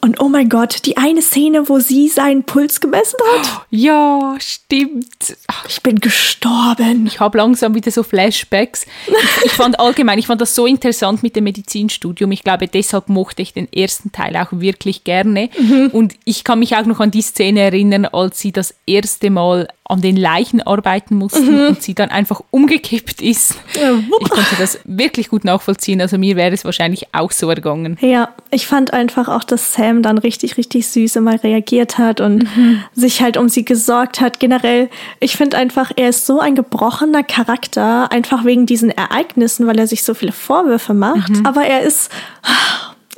Und 0.00 0.20
oh 0.20 0.28
mein 0.28 0.48
Gott, 0.48 0.84
die 0.84 0.96
eine 0.96 1.22
Szene, 1.22 1.68
wo 1.68 1.78
sie 1.78 2.08
seinen 2.08 2.44
Puls 2.44 2.80
gemessen 2.80 3.18
hat. 3.34 3.62
Ja, 3.70 4.36
stimmt. 4.38 5.36
Ich 5.68 5.82
bin 5.82 5.98
gestorben. 6.00 7.06
Ich 7.06 7.20
habe 7.20 7.38
langsam 7.38 7.74
wieder 7.74 7.90
so 7.90 8.02
Flashbacks. 8.02 8.86
Ich, 9.06 9.46
ich, 9.46 9.52
fand 9.52 9.80
allgemein, 9.80 10.18
ich 10.18 10.26
fand 10.26 10.40
das 10.40 10.54
so 10.54 10.66
interessant 10.66 11.22
mit 11.22 11.34
dem 11.34 11.44
Medizinstudium. 11.44 12.30
Ich 12.32 12.44
glaube, 12.44 12.68
deshalb 12.68 13.08
mochte 13.08 13.42
ich 13.42 13.52
den 13.52 13.72
ersten 13.72 14.12
Teil 14.12 14.36
auch 14.36 14.48
wirklich 14.52 15.04
gerne. 15.04 15.48
Mhm. 15.58 15.90
Und 15.92 16.14
ich 16.24 16.44
kann 16.44 16.58
mich 16.58 16.76
auch 16.76 16.86
noch 16.86 17.00
an 17.00 17.10
die 17.10 17.22
Szene 17.22 17.60
erinnern, 17.60 18.04
als 18.04 18.38
sie 18.38 18.52
das 18.52 18.74
erste 18.86 19.30
Mal 19.30 19.68
an 19.88 20.00
den 20.00 20.16
Leichen 20.16 20.60
arbeiten 20.62 21.16
mussten 21.16 21.62
mhm. 21.62 21.68
und 21.68 21.82
sie 21.82 21.94
dann 21.94 22.10
einfach 22.10 22.40
umgekippt 22.50 23.20
ist. 23.20 23.56
Ich 23.74 24.30
konnte 24.30 24.56
das 24.58 24.80
wirklich 24.84 25.28
gut 25.28 25.44
nachvollziehen. 25.44 26.00
Also 26.00 26.18
mir 26.18 26.36
wäre 26.36 26.52
es 26.52 26.64
wahrscheinlich 26.64 27.14
auch 27.14 27.30
so 27.30 27.48
ergangen. 27.48 27.96
Ja, 28.00 28.30
ich 28.50 28.66
fand 28.66 28.92
einfach 28.92 29.28
auch, 29.28 29.44
dass 29.44 29.74
Sam 29.74 30.02
dann 30.02 30.18
richtig, 30.18 30.56
richtig 30.56 30.88
süß 30.88 31.16
immer 31.16 31.42
reagiert 31.42 31.98
hat 31.98 32.20
und 32.20 32.44
mhm. 32.56 32.82
sich 32.94 33.22
halt 33.22 33.36
um 33.36 33.48
sie 33.48 33.64
gesorgt 33.64 34.20
hat. 34.20 34.40
Generell, 34.40 34.88
ich 35.20 35.36
finde 35.36 35.56
einfach, 35.56 35.92
er 35.94 36.08
ist 36.08 36.26
so 36.26 36.40
ein 36.40 36.54
gebrochener 36.54 37.22
Charakter, 37.22 38.10
einfach 38.10 38.44
wegen 38.44 38.66
diesen 38.66 38.90
Ereignissen, 38.90 39.66
weil 39.66 39.78
er 39.78 39.86
sich 39.86 40.02
so 40.02 40.14
viele 40.14 40.32
Vorwürfe 40.32 40.94
macht. 40.94 41.30
Mhm. 41.30 41.46
Aber 41.46 41.64
er 41.64 41.82
ist, 41.82 42.10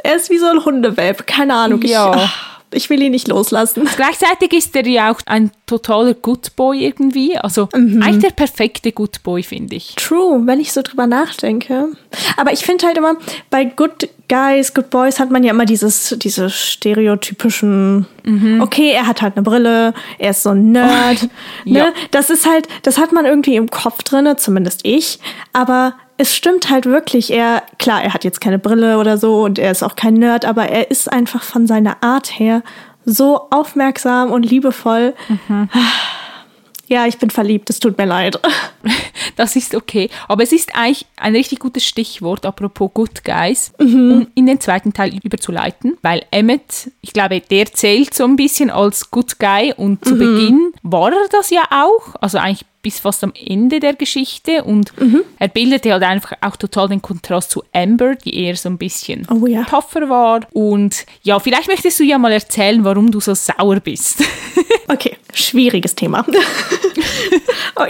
er 0.02 0.16
ist 0.16 0.30
wie 0.30 0.38
so 0.38 0.46
ein 0.46 0.64
Hundewelp. 0.64 1.26
Keine 1.26 1.54
Ahnung. 1.54 1.82
Ja. 1.82 2.14
Ich, 2.14 2.30
ich 2.72 2.90
will 2.90 3.02
ihn 3.02 3.12
nicht 3.12 3.28
loslassen. 3.28 3.88
Gleichzeitig 3.96 4.52
ist 4.52 4.74
er 4.76 4.86
ja 4.86 5.10
auch 5.10 5.20
ein 5.26 5.50
totaler 5.66 6.14
Good 6.14 6.56
Boy 6.56 6.84
irgendwie. 6.84 7.36
Also 7.36 7.68
mhm. 7.74 8.02
eigentlich 8.02 8.24
der 8.24 8.30
perfekte 8.30 8.92
Good 8.92 9.22
Boy, 9.22 9.42
finde 9.42 9.76
ich. 9.76 9.94
True, 9.96 10.42
wenn 10.44 10.60
ich 10.60 10.72
so 10.72 10.82
drüber 10.82 11.06
nachdenke. 11.06 11.88
Aber 12.36 12.52
ich 12.52 12.64
finde 12.64 12.86
halt 12.86 12.98
immer, 12.98 13.16
bei 13.50 13.64
Good 13.64 14.08
Guys, 14.28 14.74
Good 14.74 14.90
Boys 14.90 15.18
hat 15.18 15.30
man 15.30 15.42
ja 15.42 15.50
immer 15.50 15.64
dieses, 15.64 16.14
diese 16.18 16.50
stereotypischen, 16.50 18.06
mhm. 18.24 18.60
okay, 18.60 18.90
er 18.90 19.06
hat 19.06 19.22
halt 19.22 19.36
eine 19.36 19.42
Brille, 19.42 19.94
er 20.18 20.30
ist 20.30 20.42
so 20.42 20.50
ein 20.50 20.72
Nerd. 20.72 21.28
Oh, 21.66 21.70
ne? 21.70 21.78
Ja. 21.78 21.92
Das 22.10 22.30
ist 22.30 22.48
halt, 22.48 22.68
das 22.82 22.98
hat 22.98 23.12
man 23.12 23.24
irgendwie 23.24 23.56
im 23.56 23.70
Kopf 23.70 24.02
drinne, 24.02 24.36
zumindest 24.36 24.80
ich. 24.84 25.18
Aber 25.52 25.94
es 26.18 26.34
stimmt 26.34 26.68
halt 26.68 26.84
wirklich. 26.84 27.32
Er, 27.32 27.62
klar, 27.78 28.02
er 28.02 28.12
hat 28.12 28.24
jetzt 28.24 28.40
keine 28.40 28.58
Brille 28.58 28.98
oder 28.98 29.16
so 29.16 29.42
und 29.44 29.58
er 29.58 29.70
ist 29.70 29.82
auch 29.82 29.96
kein 29.96 30.14
Nerd, 30.14 30.44
aber 30.44 30.68
er 30.68 30.90
ist 30.90 31.10
einfach 31.10 31.42
von 31.42 31.66
seiner 31.66 32.02
Art 32.02 32.38
her 32.38 32.62
so 33.04 33.46
aufmerksam 33.50 34.30
und 34.30 34.42
liebevoll. 34.42 35.14
Mhm. 35.28 35.70
Ja, 36.88 37.06
ich 37.06 37.18
bin 37.18 37.30
verliebt, 37.30 37.70
es 37.70 37.80
tut 37.80 37.96
mir 37.96 38.06
leid. 38.06 38.38
Das 39.36 39.54
ist 39.54 39.74
okay. 39.76 40.10
Aber 40.26 40.42
es 40.42 40.50
ist 40.50 40.74
eigentlich 40.74 41.06
ein 41.16 41.36
richtig 41.36 41.60
gutes 41.60 41.84
Stichwort, 41.84 42.44
apropos 42.44 42.90
Good 42.92 43.24
Guys, 43.24 43.72
mhm. 43.78 44.12
um 44.12 44.26
in 44.34 44.46
den 44.46 44.58
zweiten 44.58 44.92
Teil 44.92 45.14
überzuleiten, 45.22 45.96
weil 46.02 46.24
Emmett, 46.32 46.90
ich 47.02 47.12
glaube, 47.12 47.40
der 47.40 47.66
zählt 47.66 48.14
so 48.14 48.24
ein 48.24 48.34
bisschen 48.34 48.70
als 48.70 49.12
Good 49.12 49.38
Guy 49.38 49.74
und 49.76 50.04
zu 50.04 50.16
mhm. 50.16 50.18
Beginn 50.18 50.72
war 50.82 51.12
er 51.12 51.28
das 51.30 51.50
ja 51.50 51.62
auch. 51.70 52.16
Also 52.20 52.38
eigentlich 52.38 52.64
bis 52.88 53.00
fast 53.00 53.22
am 53.22 53.34
Ende 53.34 53.80
der 53.80 53.92
Geschichte 53.92 54.64
und 54.64 54.98
mhm. 54.98 55.22
er 55.38 55.48
bildete 55.48 55.92
halt 55.92 56.02
einfach 56.04 56.32
auch 56.40 56.56
total 56.56 56.88
den 56.88 57.02
Kontrast 57.02 57.50
zu 57.50 57.62
Amber, 57.74 58.14
die 58.14 58.34
eher 58.34 58.56
so 58.56 58.70
ein 58.70 58.78
bisschen 58.78 59.26
oh, 59.30 59.46
ja. 59.46 59.64
tougher 59.64 60.08
war. 60.08 60.40
Und 60.54 61.04
ja, 61.22 61.38
vielleicht 61.38 61.68
möchtest 61.68 62.00
du 62.00 62.04
ja 62.04 62.16
mal 62.16 62.32
erzählen, 62.32 62.82
warum 62.84 63.10
du 63.10 63.20
so 63.20 63.34
sauer 63.34 63.80
bist. 63.80 64.24
okay, 64.88 65.18
schwieriges 65.34 65.94
Thema. 65.94 66.24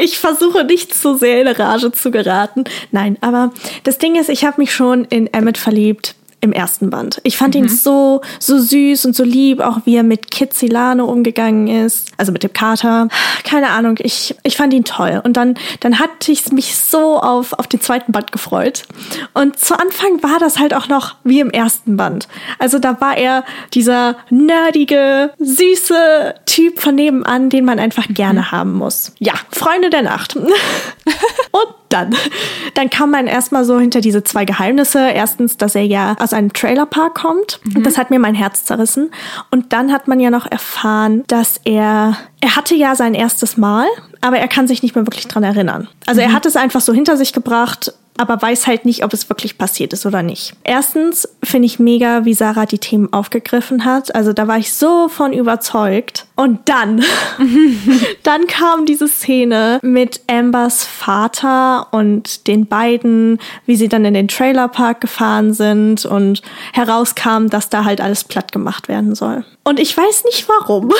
Ich 0.00 0.18
versuche 0.18 0.64
nicht 0.64 0.94
zu 0.94 1.16
sehr 1.16 1.40
in 1.40 1.48
Rage 1.48 1.90
zu 1.92 2.10
geraten. 2.10 2.64
Nein, 2.90 3.16
aber 3.22 3.52
das 3.84 3.96
Ding 3.96 4.16
ist, 4.16 4.28
ich 4.28 4.44
habe 4.44 4.60
mich 4.60 4.74
schon 4.74 5.06
in 5.06 5.32
Emmett 5.32 5.56
verliebt 5.56 6.14
im 6.40 6.52
ersten 6.52 6.90
Band. 6.90 7.20
Ich 7.24 7.36
fand 7.36 7.54
mhm. 7.54 7.62
ihn 7.62 7.68
so, 7.68 8.20
so 8.38 8.58
süß 8.58 9.06
und 9.06 9.16
so 9.16 9.24
lieb, 9.24 9.60
auch 9.60 9.80
wie 9.84 9.96
er 9.96 10.02
mit 10.02 10.30
Kitzilane 10.30 11.04
umgegangen 11.04 11.66
ist, 11.66 12.12
also 12.16 12.32
mit 12.32 12.42
dem 12.42 12.52
Kater. 12.52 13.08
Keine 13.44 13.70
Ahnung, 13.70 13.96
ich, 13.98 14.36
ich 14.44 14.56
fand 14.56 14.72
ihn 14.72 14.84
toll. 14.84 15.20
Und 15.24 15.36
dann, 15.36 15.54
dann 15.80 15.98
hatte 15.98 16.30
ich 16.30 16.50
mich 16.52 16.76
so 16.76 17.18
auf, 17.18 17.52
auf 17.54 17.66
den 17.66 17.80
zweiten 17.80 18.12
Band 18.12 18.30
gefreut. 18.30 18.84
Und 19.34 19.58
zu 19.58 19.78
Anfang 19.78 20.22
war 20.22 20.38
das 20.38 20.58
halt 20.58 20.74
auch 20.74 20.88
noch 20.88 21.16
wie 21.24 21.40
im 21.40 21.50
ersten 21.50 21.96
Band. 21.96 22.28
Also 22.58 22.78
da 22.78 23.00
war 23.00 23.16
er 23.16 23.44
dieser 23.74 24.16
nerdige, 24.30 25.32
süße 25.38 26.34
Typ 26.46 26.80
von 26.80 26.94
nebenan, 26.94 27.50
den 27.50 27.64
man 27.64 27.78
einfach 27.78 28.08
mhm. 28.08 28.14
gerne 28.14 28.50
haben 28.52 28.74
muss. 28.74 29.12
Ja, 29.18 29.34
Freunde 29.50 29.90
der 29.90 30.02
Nacht. 30.02 30.36
dann, 31.88 32.14
dann 32.74 32.90
kam 32.90 33.10
man 33.10 33.26
erstmal 33.26 33.64
so 33.64 33.78
hinter 33.78 34.00
diese 34.00 34.24
zwei 34.24 34.44
Geheimnisse. 34.44 35.10
Erstens, 35.10 35.56
dass 35.56 35.74
er 35.74 35.84
ja 35.84 36.16
aus 36.18 36.32
einem 36.32 36.52
Trailerpark 36.52 37.14
kommt. 37.14 37.60
Mhm. 37.64 37.82
Das 37.82 37.98
hat 37.98 38.10
mir 38.10 38.18
mein 38.18 38.34
Herz 38.34 38.64
zerrissen. 38.64 39.10
Und 39.50 39.72
dann 39.72 39.92
hat 39.92 40.08
man 40.08 40.20
ja 40.20 40.30
noch 40.30 40.46
erfahren, 40.46 41.24
dass 41.26 41.60
er, 41.64 42.16
er 42.40 42.56
hatte 42.56 42.74
ja 42.74 42.94
sein 42.94 43.14
erstes 43.14 43.56
Mal, 43.56 43.86
aber 44.20 44.38
er 44.38 44.48
kann 44.48 44.66
sich 44.66 44.82
nicht 44.82 44.94
mehr 44.94 45.06
wirklich 45.06 45.28
dran 45.28 45.42
erinnern. 45.42 45.88
Also 46.06 46.20
mhm. 46.20 46.28
er 46.28 46.32
hat 46.32 46.46
es 46.46 46.56
einfach 46.56 46.80
so 46.80 46.92
hinter 46.92 47.16
sich 47.16 47.32
gebracht 47.32 47.92
aber 48.18 48.40
weiß 48.40 48.66
halt 48.66 48.84
nicht, 48.84 49.04
ob 49.04 49.12
es 49.12 49.28
wirklich 49.30 49.56
passiert 49.56 49.92
ist 49.92 50.04
oder 50.04 50.22
nicht. 50.22 50.54
Erstens 50.64 51.28
finde 51.42 51.66
ich 51.66 51.78
mega, 51.78 52.24
wie 52.24 52.34
Sarah 52.34 52.66
die 52.66 52.78
Themen 52.78 53.12
aufgegriffen 53.12 53.84
hat. 53.84 54.14
Also 54.14 54.32
da 54.32 54.46
war 54.48 54.58
ich 54.58 54.72
so 54.72 55.08
von 55.08 55.32
überzeugt. 55.32 56.26
Und 56.36 56.68
dann, 56.68 57.02
dann 58.24 58.46
kam 58.46 58.86
diese 58.86 59.08
Szene 59.08 59.78
mit 59.82 60.20
Ambers 60.28 60.84
Vater 60.84 61.86
und 61.92 62.46
den 62.48 62.66
beiden, 62.66 63.38
wie 63.66 63.76
sie 63.76 63.88
dann 63.88 64.04
in 64.04 64.14
den 64.14 64.28
Trailerpark 64.28 65.00
gefahren 65.00 65.54
sind 65.54 66.04
und 66.04 66.42
herauskam, 66.72 67.46
dass 67.48 67.70
da 67.70 67.84
halt 67.84 68.00
alles 68.00 68.24
platt 68.24 68.52
gemacht 68.52 68.88
werden 68.88 69.14
soll. 69.14 69.44
Und 69.64 69.78
ich 69.78 69.96
weiß 69.96 70.24
nicht 70.24 70.48
warum. 70.48 70.92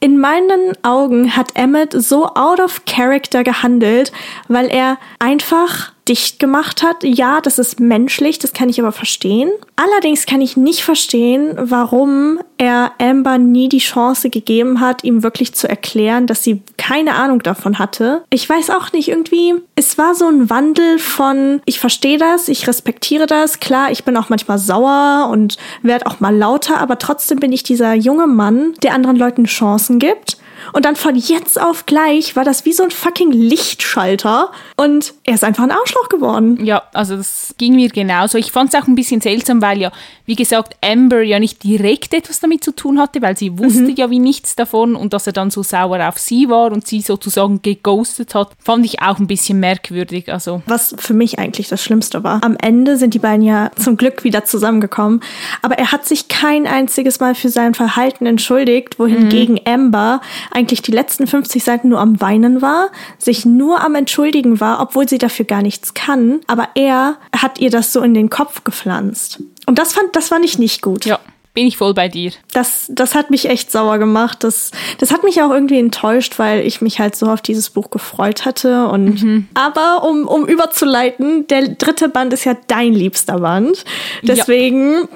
In 0.00 0.18
meinen 0.18 0.72
Augen 0.82 1.36
hat 1.36 1.52
Emmett 1.54 1.92
so 1.92 2.26
out 2.34 2.58
of 2.58 2.84
character 2.86 3.44
gehandelt, 3.44 4.12
weil 4.48 4.68
er 4.68 4.98
einfach 5.18 5.93
dicht 6.08 6.38
gemacht 6.38 6.82
hat. 6.82 7.02
Ja, 7.02 7.40
das 7.40 7.58
ist 7.58 7.80
menschlich, 7.80 8.38
das 8.38 8.52
kann 8.52 8.68
ich 8.68 8.80
aber 8.80 8.92
verstehen. 8.92 9.50
Allerdings 9.76 10.26
kann 10.26 10.40
ich 10.40 10.56
nicht 10.56 10.82
verstehen, 10.82 11.56
warum 11.56 12.38
er 12.58 12.92
Amber 12.98 13.38
nie 13.38 13.68
die 13.68 13.78
Chance 13.78 14.30
gegeben 14.30 14.80
hat, 14.80 15.02
ihm 15.04 15.22
wirklich 15.22 15.54
zu 15.54 15.68
erklären, 15.68 16.26
dass 16.26 16.42
sie 16.42 16.62
keine 16.76 17.14
Ahnung 17.14 17.42
davon 17.42 17.78
hatte. 17.78 18.24
Ich 18.30 18.48
weiß 18.48 18.70
auch 18.70 18.92
nicht, 18.92 19.08
irgendwie, 19.08 19.54
es 19.74 19.98
war 19.98 20.14
so 20.14 20.28
ein 20.28 20.50
Wandel 20.50 20.98
von, 20.98 21.60
ich 21.64 21.80
verstehe 21.80 22.18
das, 22.18 22.48
ich 22.48 22.66
respektiere 22.66 23.26
das, 23.26 23.60
klar, 23.60 23.90
ich 23.90 24.04
bin 24.04 24.16
auch 24.16 24.28
manchmal 24.28 24.58
sauer 24.58 25.28
und 25.30 25.56
werde 25.82 26.06
auch 26.06 26.20
mal 26.20 26.36
lauter, 26.36 26.78
aber 26.78 26.98
trotzdem 26.98 27.40
bin 27.40 27.52
ich 27.52 27.62
dieser 27.62 27.94
junge 27.94 28.26
Mann, 28.26 28.74
der 28.82 28.94
anderen 28.94 29.16
Leuten 29.16 29.44
Chancen 29.44 29.98
gibt 29.98 30.38
Und 30.72 30.84
dann 30.84 30.96
von 30.96 31.14
jetzt 31.16 31.60
auf 31.60 31.86
gleich 31.86 32.36
war 32.36 32.44
das 32.44 32.64
wie 32.64 32.72
so 32.72 32.82
ein 32.82 32.90
fucking 32.90 33.32
Lichtschalter. 33.32 34.50
Und 34.76 35.14
er 35.24 35.34
ist 35.34 35.44
einfach 35.44 35.64
ein 35.64 35.70
Arschloch 35.70 36.08
geworden. 36.08 36.64
Ja, 36.64 36.82
also 36.92 37.16
das 37.16 37.54
ging 37.58 37.76
mir 37.76 37.88
genauso. 37.88 38.38
Ich 38.38 38.52
fand 38.52 38.72
es 38.72 38.80
auch 38.80 38.86
ein 38.86 38.94
bisschen 38.94 39.20
seltsam, 39.20 39.62
weil 39.62 39.78
ja, 39.78 39.92
wie 40.26 40.36
gesagt, 40.36 40.76
Amber 40.84 41.22
ja 41.22 41.38
nicht 41.38 41.62
direkt 41.62 42.14
etwas 42.14 42.40
damit 42.40 42.64
zu 42.64 42.72
tun 42.72 42.98
hatte, 42.98 43.20
weil 43.22 43.36
sie 43.36 43.58
wusste 43.58 43.82
mhm. 43.82 43.94
ja 43.96 44.10
wie 44.10 44.18
nichts 44.18 44.56
davon 44.56 44.96
und 44.96 45.12
dass 45.12 45.26
er 45.26 45.32
dann 45.32 45.50
so 45.50 45.62
sauer 45.62 46.08
auf 46.08 46.18
sie 46.18 46.48
war 46.48 46.72
und 46.72 46.86
sie 46.86 47.00
sozusagen 47.00 47.60
geghostet 47.62 48.34
hat, 48.34 48.52
fand 48.58 48.84
ich 48.84 49.02
auch 49.02 49.18
ein 49.18 49.26
bisschen 49.26 49.60
merkwürdig. 49.60 50.32
Also. 50.32 50.62
Was 50.66 50.94
für 50.98 51.14
mich 51.14 51.38
eigentlich 51.38 51.68
das 51.68 51.82
Schlimmste 51.82 52.24
war. 52.24 52.42
Am 52.42 52.56
Ende 52.60 52.96
sind 52.96 53.14
die 53.14 53.18
beiden 53.18 53.44
ja 53.44 53.70
zum 53.76 53.96
Glück 53.96 54.24
wieder 54.24 54.44
zusammengekommen, 54.44 55.20
aber 55.62 55.78
er 55.78 55.92
hat 55.92 56.06
sich 56.06 56.28
kein 56.28 56.66
einziges 56.66 57.20
Mal 57.20 57.34
für 57.34 57.48
sein 57.48 57.74
Verhalten 57.74 58.26
entschuldigt, 58.26 58.98
wohingegen 58.98 59.54
mhm. 59.54 59.72
Amber 59.72 60.20
eigentlich 60.54 60.82
die 60.82 60.92
letzten 60.92 61.26
50 61.26 61.62
Seiten 61.62 61.88
nur 61.88 62.00
am 62.00 62.20
Weinen 62.20 62.62
war, 62.62 62.90
sich 63.18 63.44
nur 63.44 63.82
am 63.82 63.94
Entschuldigen 63.94 64.60
war, 64.60 64.80
obwohl 64.80 65.08
sie 65.08 65.18
dafür 65.18 65.44
gar 65.44 65.62
nichts 65.62 65.94
kann, 65.94 66.40
aber 66.46 66.68
er 66.74 67.16
hat 67.36 67.60
ihr 67.60 67.70
das 67.70 67.92
so 67.92 68.00
in 68.00 68.14
den 68.14 68.30
Kopf 68.30 68.64
gepflanzt. 68.64 69.42
Und 69.66 69.78
das 69.78 69.92
fand, 69.92 70.14
das 70.16 70.28
fand 70.28 70.44
ich 70.44 70.58
nicht 70.58 70.82
gut. 70.82 71.04
Ja 71.04 71.18
bin 71.54 71.68
ich 71.68 71.76
voll 71.76 71.94
bei 71.94 72.08
dir. 72.08 72.32
Das, 72.52 72.86
das 72.88 73.14
hat 73.14 73.30
mich 73.30 73.48
echt 73.48 73.70
sauer 73.70 73.98
gemacht. 73.98 74.42
Das, 74.42 74.72
das 74.98 75.12
hat 75.12 75.22
mich 75.22 75.40
auch 75.40 75.50
irgendwie 75.50 75.78
enttäuscht, 75.78 76.40
weil 76.40 76.66
ich 76.66 76.80
mich 76.80 76.98
halt 76.98 77.14
so 77.14 77.26
auf 77.26 77.40
dieses 77.40 77.70
Buch 77.70 77.90
gefreut 77.90 78.44
hatte. 78.44 78.88
Und 78.88 79.22
mhm. 79.22 79.48
aber 79.54 80.02
um, 80.02 80.26
um 80.26 80.46
überzuleiten, 80.46 81.46
der 81.46 81.68
dritte 81.68 82.08
Band 82.08 82.32
ist 82.32 82.44
ja 82.44 82.56
dein 82.66 82.92
liebster 82.92 83.38
Band. 83.38 83.84
Deswegen. 84.22 85.02
Ja. 85.02 85.08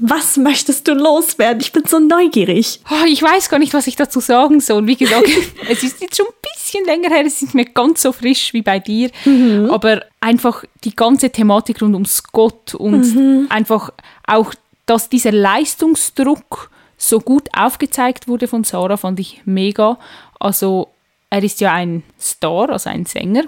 Was 0.00 0.36
möchtest 0.36 0.88
du 0.88 0.94
loswerden? 0.94 1.60
Ich 1.60 1.72
bin 1.72 1.84
so 1.86 1.98
neugierig. 1.98 2.80
Oh, 2.90 3.04
ich 3.06 3.22
weiß 3.22 3.48
gar 3.48 3.58
nicht, 3.58 3.74
was 3.74 3.86
ich 3.86 3.96
dazu 3.96 4.20
sagen 4.20 4.60
soll. 4.60 4.86
Wie 4.86 4.96
gesagt, 4.96 5.28
es 5.68 5.82
ist 5.82 6.00
jetzt 6.00 6.16
schon 6.16 6.26
ein 6.26 6.52
bisschen 6.54 6.84
länger 6.84 7.10
her, 7.10 7.24
es 7.24 7.34
ist 7.34 7.42
nicht 7.42 7.54
mehr 7.54 7.64
ganz 7.64 8.02
so 8.02 8.12
frisch 8.12 8.52
wie 8.52 8.62
bei 8.62 8.78
dir. 8.78 9.10
Mhm. 9.24 9.70
Aber 9.70 10.02
einfach 10.20 10.64
die 10.84 10.94
ganze 10.94 11.30
Thematik 11.30 11.80
rund 11.80 11.94
um 11.94 12.04
Scott 12.04 12.74
und 12.74 13.14
mhm. 13.14 13.46
einfach 13.48 13.90
auch 14.26 14.52
dass 14.88 15.08
dieser 15.08 15.32
Leistungsdruck 15.32 16.70
so 16.96 17.20
gut 17.20 17.48
aufgezeigt 17.56 18.26
wurde 18.26 18.48
von 18.48 18.64
Sarah, 18.64 18.96
fand 18.96 19.20
ich 19.20 19.42
mega. 19.44 19.98
Also 20.40 20.88
er 21.30 21.42
ist 21.42 21.60
ja 21.60 21.74
ein 21.74 22.02
Star, 22.18 22.70
also 22.70 22.88
ein 22.88 23.04
Sänger. 23.04 23.44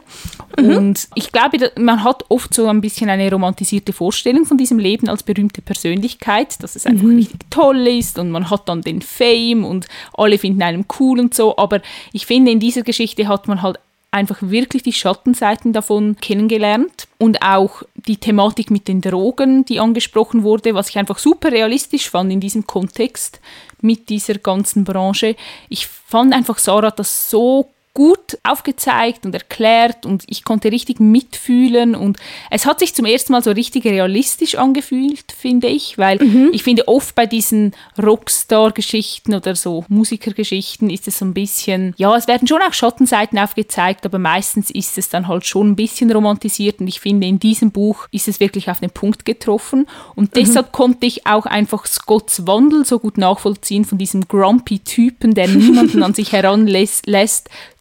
Mhm. 0.59 0.77
Und 0.77 1.09
ich 1.15 1.33
glaube, 1.33 1.73
man 1.79 2.05
hat 2.05 2.25
oft 2.29 2.53
so 2.53 2.67
ein 2.67 2.83
bisschen 2.83 3.09
eine 3.09 3.31
romantisierte 3.31 3.93
Vorstellung 3.93 4.45
von 4.45 4.59
diesem 4.59 4.79
Leben 4.79 5.09
als 5.09 5.23
berühmte 5.23 5.63
Persönlichkeit, 5.63 6.63
dass 6.63 6.77
es 6.77 6.85
einfach 6.85 7.05
mhm. 7.05 7.17
richtig 7.17 7.41
toll 7.49 7.87
ist 7.87 8.19
und 8.19 8.31
man 8.31 8.51
hat 8.51 8.69
dann 8.69 8.83
den 8.83 9.01
Fame 9.01 9.65
und 9.65 9.87
alle 10.13 10.37
finden 10.37 10.63
einen 10.63 10.85
cool 10.99 11.21
und 11.21 11.35
so. 11.35 11.57
Aber 11.57 11.81
ich 12.13 12.27
finde, 12.27 12.51
in 12.51 12.61
dieser 12.61 12.83
Geschichte 12.83 13.29
hat 13.29 13.49
man 13.49 13.63
halt 13.63 13.79
einfach 14.11 14.39
wirklich 14.41 14.83
die 14.83 14.93
Schattenseiten 14.93 15.73
davon 15.73 16.17
kennengelernt 16.21 17.07
und 17.19 17.43
auch 17.43 17.83
die 17.95 18.17
Thematik 18.17 18.71
mit 18.71 18.89
den 18.89 19.01
Drogen, 19.01 19.65
die 19.65 19.79
angesprochen 19.79 20.43
wurde, 20.43 20.75
was 20.75 20.91
ich 20.91 20.99
einfach 20.99 21.19
super 21.19 21.53
realistisch 21.53 22.11
fand 22.11 22.33
in 22.33 22.41
diesem 22.41 22.67
Kontext 22.67 23.41
mit 23.81 24.09
dieser 24.09 24.35
ganzen 24.35 24.85
Branche. 24.85 25.37
Ich 25.69 25.87
fand 25.87 26.35
einfach 26.35 26.59
Sarah 26.59 26.91
das 26.91 27.31
so 27.31 27.71
gut 27.93 28.39
aufgezeigt 28.45 29.27
und 29.27 29.35
erklärt 29.35 30.07
und 30.07 30.23
ich 30.29 30.45
konnte 30.45 30.71
richtig 30.71 31.01
mitfühlen 31.01 31.97
und 31.97 32.19
es 32.51 32.65
hat 32.65 32.79
sich 32.79 32.95
zum 32.95 33.05
ersten 33.05 33.33
Mal 33.33 33.43
so 33.43 33.51
richtig 33.51 33.85
realistisch 33.85 34.55
angefühlt, 34.55 35.33
finde 35.37 35.67
ich, 35.67 35.99
weil 35.99 36.23
mhm. 36.23 36.51
ich 36.53 36.63
finde 36.63 36.87
oft 36.87 37.17
bei 37.17 37.27
diesen 37.27 37.73
Rockstar-Geschichten 38.01 39.35
oder 39.35 39.57
so 39.57 39.85
Musikergeschichten 39.89 40.89
ist 40.89 41.09
es 41.09 41.19
so 41.19 41.25
ein 41.25 41.35
bisschen, 41.35 41.95
ja, 41.97 42.17
es 42.17 42.29
werden 42.29 42.47
schon 42.47 42.63
auch 42.63 42.73
Schattenseiten 42.73 43.39
aufgezeigt, 43.41 44.07
aber 44.07 44.21
meistens 44.21 44.71
ist 44.71 44.97
es 44.97 45.09
dann 45.09 45.27
halt 45.27 45.45
schon 45.45 45.71
ein 45.71 45.77
bisschen 45.77 46.13
romantisiert 46.13 46.81
und 46.81 46.87
ich 46.87 47.01
finde, 47.01 47.27
in 47.27 47.41
diesem 47.41 47.73
Buch 47.73 48.07
ist 48.13 48.29
es 48.29 48.39
wirklich 48.39 48.71
auf 48.71 48.79
den 48.79 48.91
Punkt 48.91 49.25
getroffen 49.25 49.89
und 50.15 50.37
mhm. 50.37 50.41
deshalb 50.41 50.71
konnte 50.71 51.07
ich 51.07 51.27
auch 51.27 51.47
einfach 51.47 51.87
Scotts 51.87 52.47
Wandel 52.47 52.85
so 52.85 53.01
gut 53.01 53.19
nachvollziehen 53.19 53.85
von 53.85 53.99
diesem 53.99 54.29
grumpy 54.29 54.79
Typen, 54.79 55.35
der 55.35 55.49
niemanden 55.49 56.05
an 56.05 56.15
sich 56.15 56.31
heranlässt, 56.33 57.09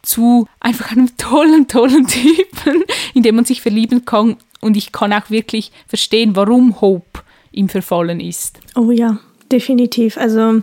zu 0.02 0.46
einfach 0.60 0.92
einem 0.92 1.16
tollen, 1.16 1.68
tollen 1.68 2.06
Typen, 2.06 2.84
in 3.14 3.22
dem 3.22 3.36
man 3.36 3.44
sich 3.44 3.60
verlieben 3.60 4.04
kann. 4.04 4.36
Und 4.60 4.76
ich 4.76 4.92
kann 4.92 5.12
auch 5.12 5.30
wirklich 5.30 5.72
verstehen, 5.86 6.36
warum 6.36 6.80
Hope 6.80 7.20
ihm 7.52 7.68
verfallen 7.68 8.20
ist. 8.20 8.60
Oh 8.76 8.90
ja, 8.90 9.18
definitiv. 9.50 10.16
Also 10.16 10.62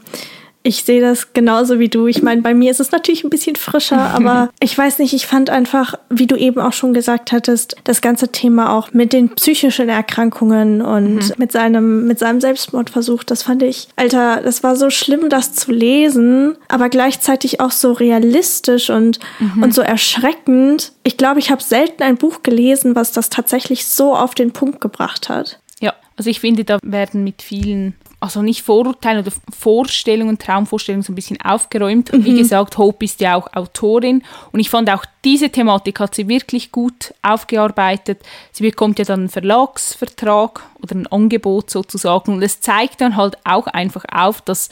ich 0.68 0.84
sehe 0.84 1.00
das 1.00 1.32
genauso 1.32 1.80
wie 1.80 1.88
du. 1.88 2.08
Ich 2.08 2.22
meine, 2.22 2.42
bei 2.42 2.54
mir 2.54 2.70
ist 2.70 2.82
es 2.82 2.92
natürlich 2.92 3.24
ein 3.24 3.30
bisschen 3.30 3.56
frischer, 3.56 3.98
aber 4.14 4.50
ich 4.60 4.78
weiß 4.78 5.00
nicht, 5.00 5.14
ich 5.14 5.26
fand 5.26 5.50
einfach, 5.50 5.96
wie 6.10 6.28
du 6.28 6.36
eben 6.36 6.60
auch 6.60 6.74
schon 6.74 6.94
gesagt 6.94 7.32
hattest, 7.32 7.78
das 7.86 8.02
ganze 8.02 8.34
Thema 8.34 8.74
auch 8.74 8.92
mit 8.92 9.14
den 9.14 9.30
psychischen 9.30 9.88
Erkrankungen 9.88 10.82
und 10.82 11.16
mhm. 11.16 11.34
mit 11.38 11.54
seinem, 11.54 12.06
mit 12.06 12.20
seinem 12.20 12.42
Selbstmordversuch, 12.42 13.24
das 13.24 13.44
fand 13.44 13.64
ich, 13.64 13.88
Alter, 13.96 14.42
das 14.44 14.62
war 14.62 14.76
so 14.76 14.90
schlimm, 14.90 15.30
das 15.30 15.54
zu 15.54 15.72
lesen, 15.72 16.58
aber 16.68 16.90
gleichzeitig 16.90 17.62
auch 17.62 17.72
so 17.72 17.94
realistisch 17.94 18.90
und, 18.90 19.20
mhm. 19.40 19.64
und 19.64 19.74
so 19.74 19.82
erschreckend. 19.82 20.92
Ich 21.04 21.16
glaube, 21.16 21.40
ich 21.40 21.50
habe 21.50 21.64
selten 21.64 22.04
ein 22.04 22.18
Buch 22.18 22.44
gelesen, 22.44 22.94
was 22.94 23.14
das 23.14 23.30
tatsächlich 23.30 23.86
so 23.86 24.16
auf 24.16 24.36
den 24.36 24.52
Punkt 24.52 24.82
gebracht 24.82 25.30
hat. 25.30 25.60
Ja, 25.80 25.94
also 26.18 26.30
ich 26.30 26.42
finde, 26.42 26.66
da 26.66 26.80
werden 26.84 27.24
mit 27.24 27.42
vielen 27.42 27.96
also 28.20 28.42
nicht 28.42 28.64
Vorurteilen 28.64 29.20
oder 29.20 29.32
Vorstellungen, 29.56 30.40
Traumvorstellungen 30.40 31.04
so 31.04 31.12
ein 31.12 31.16
bisschen 31.16 31.40
aufgeräumt. 31.42 32.12
Mhm. 32.12 32.26
Wie 32.26 32.36
gesagt, 32.36 32.78
Hope 32.78 33.06
ist 33.06 33.22
ja 33.22 33.36
auch 33.36 33.54
Autorin 33.54 34.24
und 34.52 34.60
ich 34.60 34.70
fand 34.70 34.90
auch 34.90 35.06
diese 35.24 35.50
Thematik 35.50 36.00
hat 36.00 36.16
sie 36.16 36.28
wirklich 36.28 36.72
gut 36.72 37.14
aufgearbeitet. 37.22 38.22
Sie 38.52 38.64
bekommt 38.64 38.98
ja 38.98 39.06
dann 39.06 39.22
einen 39.22 39.30
Verlagsvertrag 39.30 40.64
oder 40.82 40.96
ein 40.96 41.08
Angebot 41.08 41.70
sozusagen 41.70 42.34
und 42.34 42.42
es 42.42 42.60
zeigt 42.60 43.02
dann 43.02 43.16
halt 43.16 43.38
auch 43.44 43.68
einfach 43.68 44.06
auf, 44.12 44.42
dass 44.42 44.70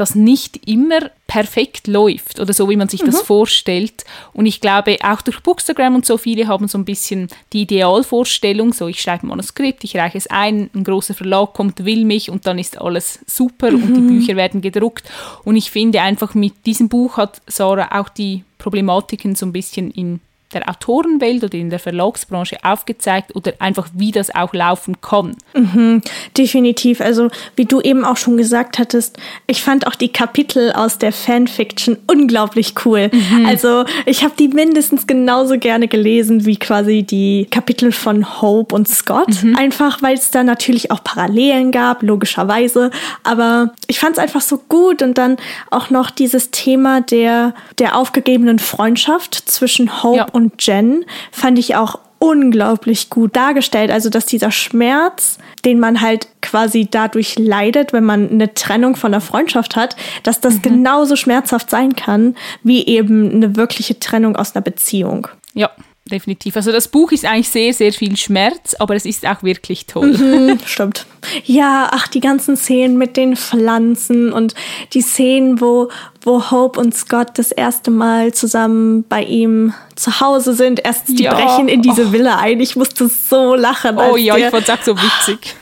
das 0.00 0.14
nicht 0.14 0.66
immer 0.66 1.10
perfekt 1.26 1.86
läuft 1.86 2.40
oder 2.40 2.52
so, 2.52 2.70
wie 2.70 2.76
man 2.76 2.88
sich 2.88 3.02
mhm. 3.02 3.06
das 3.06 3.20
vorstellt. 3.20 4.04
Und 4.32 4.46
ich 4.46 4.60
glaube, 4.60 4.96
auch 5.02 5.20
durch 5.20 5.40
Bookstagram 5.40 5.94
und 5.94 6.06
so 6.06 6.16
viele 6.16 6.48
haben 6.48 6.68
so 6.68 6.78
ein 6.78 6.84
bisschen 6.84 7.28
die 7.52 7.62
Idealvorstellung, 7.62 8.72
so 8.72 8.88
ich 8.88 9.02
schreibe 9.02 9.26
ein 9.26 9.28
Manuskript, 9.28 9.84
ich 9.84 9.96
reiche 9.96 10.18
es 10.18 10.26
ein, 10.28 10.70
ein 10.74 10.84
großer 10.84 11.14
Verlag 11.14 11.52
kommt, 11.52 11.84
will 11.84 12.04
mich 12.04 12.30
und 12.30 12.46
dann 12.46 12.58
ist 12.58 12.80
alles 12.80 13.20
super 13.26 13.70
mhm. 13.70 13.82
und 13.82 13.94
die 13.94 14.00
mhm. 14.00 14.08
Bücher 14.08 14.36
werden 14.36 14.62
gedruckt. 14.62 15.10
Und 15.44 15.56
ich 15.56 15.70
finde 15.70 16.00
einfach, 16.00 16.34
mit 16.34 16.66
diesem 16.66 16.88
Buch 16.88 17.18
hat 17.18 17.42
Sarah 17.46 18.00
auch 18.00 18.08
die 18.08 18.44
Problematiken 18.56 19.34
so 19.34 19.46
ein 19.46 19.52
bisschen 19.52 19.90
in 19.90 20.20
der 20.52 20.68
Autorenwelt 20.68 21.44
oder 21.44 21.54
in 21.54 21.70
der 21.70 21.78
Verlagsbranche 21.78 22.58
aufgezeigt 22.62 23.36
oder 23.36 23.52
einfach, 23.58 23.88
wie 23.92 24.12
das 24.12 24.34
auch 24.34 24.54
laufen 24.54 25.00
kann. 25.00 25.36
Mhm, 25.54 26.02
definitiv. 26.36 27.00
Also, 27.00 27.28
wie 27.56 27.66
du 27.66 27.80
eben 27.80 28.04
auch 28.04 28.16
schon 28.16 28.36
gesagt 28.36 28.78
hattest, 28.78 29.18
ich 29.46 29.62
fand 29.62 29.86
auch 29.86 29.94
die 29.94 30.08
Kapitel 30.08 30.72
aus 30.72 30.98
der 30.98 31.12
Fanfiction 31.12 31.98
unglaublich 32.06 32.74
cool. 32.84 33.10
Mhm. 33.12 33.46
Also, 33.46 33.84
ich 34.06 34.24
habe 34.24 34.34
die 34.38 34.48
mindestens 34.48 35.06
genauso 35.06 35.58
gerne 35.58 35.86
gelesen 35.86 36.46
wie 36.46 36.56
quasi 36.56 37.02
die 37.02 37.46
Kapitel 37.50 37.92
von 37.92 38.40
Hope 38.40 38.74
und 38.74 38.88
Scott. 38.88 39.42
Mhm. 39.42 39.56
Einfach, 39.56 40.02
weil 40.02 40.14
es 40.14 40.30
da 40.30 40.44
natürlich 40.44 40.90
auch 40.90 41.04
Parallelen 41.04 41.72
gab, 41.72 42.02
logischerweise. 42.02 42.90
Aber 43.22 43.72
ich 43.86 43.98
fand 43.98 44.16
es 44.16 44.18
einfach 44.18 44.40
so 44.40 44.58
gut 44.68 45.02
und 45.02 45.18
dann 45.18 45.36
auch 45.70 45.90
noch 45.90 46.10
dieses 46.10 46.50
Thema 46.50 47.02
der, 47.02 47.54
der 47.78 47.96
aufgegebenen 47.96 48.58
Freundschaft 48.58 49.34
zwischen 49.34 50.02
Hope 50.02 50.16
ja. 50.16 50.26
und 50.32 50.37
und 50.38 50.66
Jen 50.66 51.04
fand 51.32 51.58
ich 51.58 51.76
auch 51.76 51.98
unglaublich 52.18 53.10
gut 53.10 53.36
dargestellt. 53.36 53.90
Also, 53.90 54.10
dass 54.10 54.26
dieser 54.26 54.50
Schmerz, 54.50 55.38
den 55.64 55.78
man 55.78 56.00
halt 56.00 56.28
quasi 56.42 56.88
dadurch 56.90 57.38
leidet, 57.38 57.92
wenn 57.92 58.04
man 58.04 58.30
eine 58.30 58.54
Trennung 58.54 58.96
von 58.96 59.12
der 59.12 59.20
Freundschaft 59.20 59.76
hat, 59.76 59.96
dass 60.22 60.40
das 60.40 60.54
mhm. 60.56 60.62
genauso 60.62 61.16
schmerzhaft 61.16 61.70
sein 61.70 61.94
kann, 61.94 62.36
wie 62.62 62.86
eben 62.86 63.32
eine 63.32 63.56
wirkliche 63.56 63.98
Trennung 63.98 64.36
aus 64.36 64.54
einer 64.54 64.62
Beziehung. 64.62 65.28
Ja, 65.54 65.70
definitiv. 66.08 66.56
Also 66.56 66.72
das 66.72 66.88
Buch 66.88 67.12
ist 67.12 67.24
eigentlich 67.24 67.50
sehr, 67.50 67.72
sehr 67.72 67.92
viel 67.92 68.16
Schmerz, 68.16 68.74
aber 68.78 68.96
es 68.96 69.04
ist 69.04 69.26
auch 69.26 69.42
wirklich 69.42 69.86
toll. 69.86 70.16
Mhm, 70.16 70.58
stimmt. 70.64 71.06
Ja, 71.44 71.88
ach, 71.92 72.08
die 72.08 72.20
ganzen 72.20 72.56
Szenen 72.56 72.96
mit 72.96 73.16
den 73.16 73.36
Pflanzen 73.36 74.32
und 74.32 74.54
die 74.94 75.02
Szenen, 75.02 75.60
wo, 75.60 75.90
wo 76.28 76.50
Hope 76.50 76.78
und 76.78 76.94
Scott 76.94 77.30
das 77.34 77.52
erste 77.52 77.90
Mal 77.90 78.34
zusammen 78.34 79.04
bei 79.08 79.22
ihm 79.22 79.72
zu 79.96 80.20
Hause 80.20 80.52
sind. 80.52 80.80
Erstens, 80.84 81.16
die 81.16 81.24
ja. 81.24 81.34
brechen 81.34 81.68
in 81.68 81.80
diese 81.80 82.08
oh. 82.08 82.12
Villa 82.12 82.38
ein. 82.38 82.60
Ich 82.60 82.76
musste 82.76 83.08
so 83.08 83.54
lachen. 83.54 83.98
Oh 83.98 84.16
ja, 84.16 84.36
ich 84.36 84.46
fand 84.46 84.68
das 84.68 84.84
so 84.84 84.94
witzig. 84.96 85.56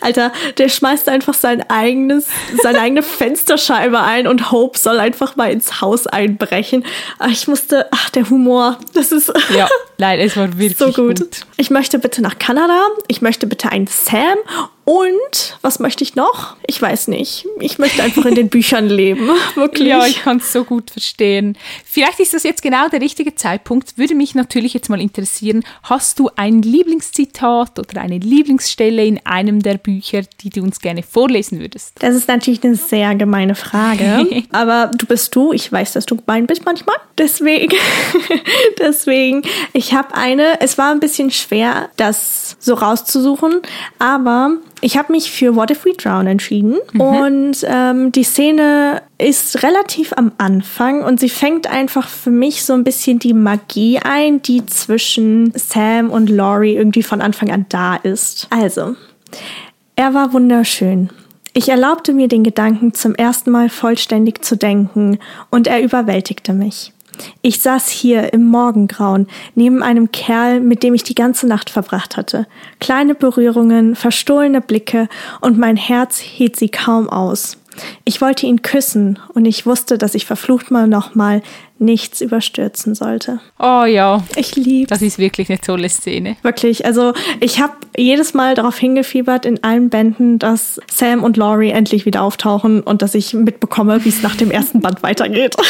Alter, 0.00 0.32
der 0.58 0.68
schmeißt 0.68 1.08
einfach 1.08 1.34
sein 1.34 1.68
eigenes, 1.70 2.26
seine 2.62 2.80
eigene 2.80 3.02
Fensterscheibe 3.02 4.00
ein 4.00 4.26
und 4.28 4.52
Hope 4.52 4.78
soll 4.78 5.00
einfach 5.00 5.34
mal 5.36 5.50
ins 5.50 5.80
Haus 5.80 6.06
einbrechen. 6.06 6.84
Ich 7.28 7.48
musste, 7.48 7.88
ach, 7.90 8.10
der 8.10 8.28
Humor, 8.28 8.78
das 8.94 9.12
ist. 9.12 9.32
Ja, 9.56 9.68
Nein, 10.02 10.18
es 10.18 10.36
war 10.36 10.58
wirklich 10.58 10.78
so 10.78 10.86
gut. 10.86 11.20
gut. 11.20 11.46
Ich 11.56 11.70
möchte 11.70 12.00
bitte 12.00 12.22
nach 12.22 12.36
Kanada. 12.40 12.88
Ich 13.06 13.22
möchte 13.22 13.46
bitte 13.46 13.70
einen 13.70 13.86
Sam. 13.86 14.36
Und 14.84 15.58
was 15.62 15.78
möchte 15.78 16.02
ich 16.02 16.16
noch? 16.16 16.56
Ich 16.66 16.82
weiß 16.82 17.06
nicht. 17.06 17.46
Ich 17.60 17.78
möchte 17.78 18.02
einfach 18.02 18.26
in 18.26 18.34
den 18.34 18.48
Büchern 18.50 18.88
leben. 18.88 19.28
Wirklich. 19.54 19.86
Ja, 19.86 20.04
ich 20.06 20.22
kann 20.22 20.38
es 20.38 20.52
so 20.52 20.64
gut 20.64 20.90
verstehen. 20.90 21.56
Vielleicht 21.84 22.18
ist 22.18 22.34
das 22.34 22.42
jetzt 22.42 22.62
genau 22.62 22.88
der 22.88 23.00
richtige 23.00 23.36
Zeitpunkt. 23.36 23.96
Würde 23.96 24.16
mich 24.16 24.34
natürlich 24.34 24.74
jetzt 24.74 24.88
mal 24.88 25.00
interessieren, 25.00 25.64
hast 25.84 26.18
du 26.18 26.30
ein 26.34 26.62
Lieblingszitat 26.62 27.78
oder 27.78 28.00
eine 28.00 28.18
Lieblingsstelle 28.18 29.04
in 29.04 29.24
einem 29.24 29.62
der 29.62 29.78
Bücher, 29.78 30.22
die 30.40 30.50
du 30.50 30.62
uns 30.62 30.80
gerne 30.80 31.04
vorlesen 31.04 31.60
würdest? 31.60 31.94
Das 32.00 32.16
ist 32.16 32.26
natürlich 32.26 32.64
eine 32.64 32.74
sehr 32.74 33.14
gemeine 33.14 33.54
Frage. 33.54 34.26
aber 34.50 34.90
du 34.98 35.06
bist 35.06 35.34
du. 35.36 35.52
Ich 35.52 35.70
weiß, 35.70 35.92
dass 35.92 36.06
du 36.06 36.16
gemein 36.16 36.48
bist 36.48 36.64
manchmal. 36.64 36.96
Deswegen, 37.18 37.76
deswegen, 38.80 39.42
ich 39.74 39.91
habe 39.94 40.14
eine. 40.14 40.60
Es 40.60 40.78
war 40.78 40.90
ein 40.90 41.00
bisschen 41.00 41.30
schwer, 41.30 41.88
das 41.96 42.56
so 42.58 42.74
rauszusuchen, 42.74 43.62
aber 43.98 44.56
ich 44.80 44.96
habe 44.96 45.12
mich 45.12 45.30
für 45.30 45.56
What 45.56 45.70
If 45.70 45.84
We 45.84 45.92
Drown 45.94 46.26
entschieden 46.26 46.78
mhm. 46.92 47.00
und 47.00 47.56
ähm, 47.64 48.12
die 48.12 48.24
Szene 48.24 49.02
ist 49.18 49.62
relativ 49.62 50.12
am 50.16 50.32
Anfang 50.38 51.02
und 51.02 51.20
sie 51.20 51.28
fängt 51.28 51.66
einfach 51.66 52.08
für 52.08 52.30
mich 52.30 52.64
so 52.64 52.72
ein 52.72 52.84
bisschen 52.84 53.18
die 53.18 53.34
Magie 53.34 53.98
ein, 53.98 54.42
die 54.42 54.66
zwischen 54.66 55.52
Sam 55.54 56.10
und 56.10 56.28
Laurie 56.28 56.74
irgendwie 56.74 57.02
von 57.02 57.20
Anfang 57.20 57.50
an 57.50 57.66
da 57.68 57.96
ist. 57.96 58.48
Also, 58.50 58.96
er 59.96 60.14
war 60.14 60.32
wunderschön. 60.32 61.10
Ich 61.54 61.68
erlaubte 61.68 62.14
mir 62.14 62.28
den 62.28 62.44
Gedanken 62.44 62.94
zum 62.94 63.14
ersten 63.14 63.50
Mal 63.50 63.68
vollständig 63.68 64.42
zu 64.42 64.56
denken 64.56 65.18
und 65.50 65.66
er 65.66 65.82
überwältigte 65.82 66.54
mich. 66.54 66.92
Ich 67.42 67.60
saß 67.60 67.88
hier 67.88 68.32
im 68.32 68.46
Morgengrauen 68.46 69.26
neben 69.54 69.82
einem 69.82 70.12
Kerl, 70.12 70.60
mit 70.60 70.82
dem 70.82 70.94
ich 70.94 71.02
die 71.02 71.14
ganze 71.14 71.46
Nacht 71.46 71.70
verbracht 71.70 72.16
hatte. 72.16 72.46
Kleine 72.80 73.14
Berührungen, 73.14 73.96
verstohlene 73.96 74.60
Blicke 74.60 75.08
und 75.40 75.58
mein 75.58 75.76
Herz 75.76 76.18
hielt 76.18 76.56
sie 76.56 76.68
kaum 76.68 77.08
aus. 77.08 77.58
Ich 78.04 78.20
wollte 78.20 78.46
ihn 78.46 78.62
küssen 78.62 79.18
und 79.34 79.46
ich 79.46 79.66
wusste, 79.66 79.98
dass 79.98 80.14
ich 80.14 80.26
verflucht 80.26 80.70
mal 80.70 80.86
nochmal 80.86 81.42
nichts 81.82 82.20
überstürzen 82.20 82.94
sollte. 82.94 83.40
Oh 83.58 83.84
ja. 83.84 84.22
Ich 84.36 84.56
liebe. 84.56 84.88
Das 84.88 85.02
ist 85.02 85.18
wirklich 85.18 85.50
eine 85.50 85.60
tolle 85.60 85.88
Szene. 85.88 86.36
Wirklich. 86.42 86.86
Also 86.86 87.12
ich 87.40 87.60
habe 87.60 87.74
jedes 87.96 88.34
Mal 88.34 88.54
darauf 88.54 88.78
hingefiebert 88.78 89.44
in 89.44 89.62
allen 89.62 89.90
Bänden, 89.90 90.38
dass 90.38 90.80
Sam 90.90 91.22
und 91.22 91.36
Laurie 91.36 91.70
endlich 91.70 92.06
wieder 92.06 92.22
auftauchen 92.22 92.80
und 92.80 93.02
dass 93.02 93.14
ich 93.14 93.34
mitbekomme, 93.34 94.04
wie 94.04 94.08
es 94.08 94.22
nach 94.22 94.36
dem 94.36 94.50
ersten 94.50 94.80
Band 94.80 95.02
weitergeht. 95.02 95.56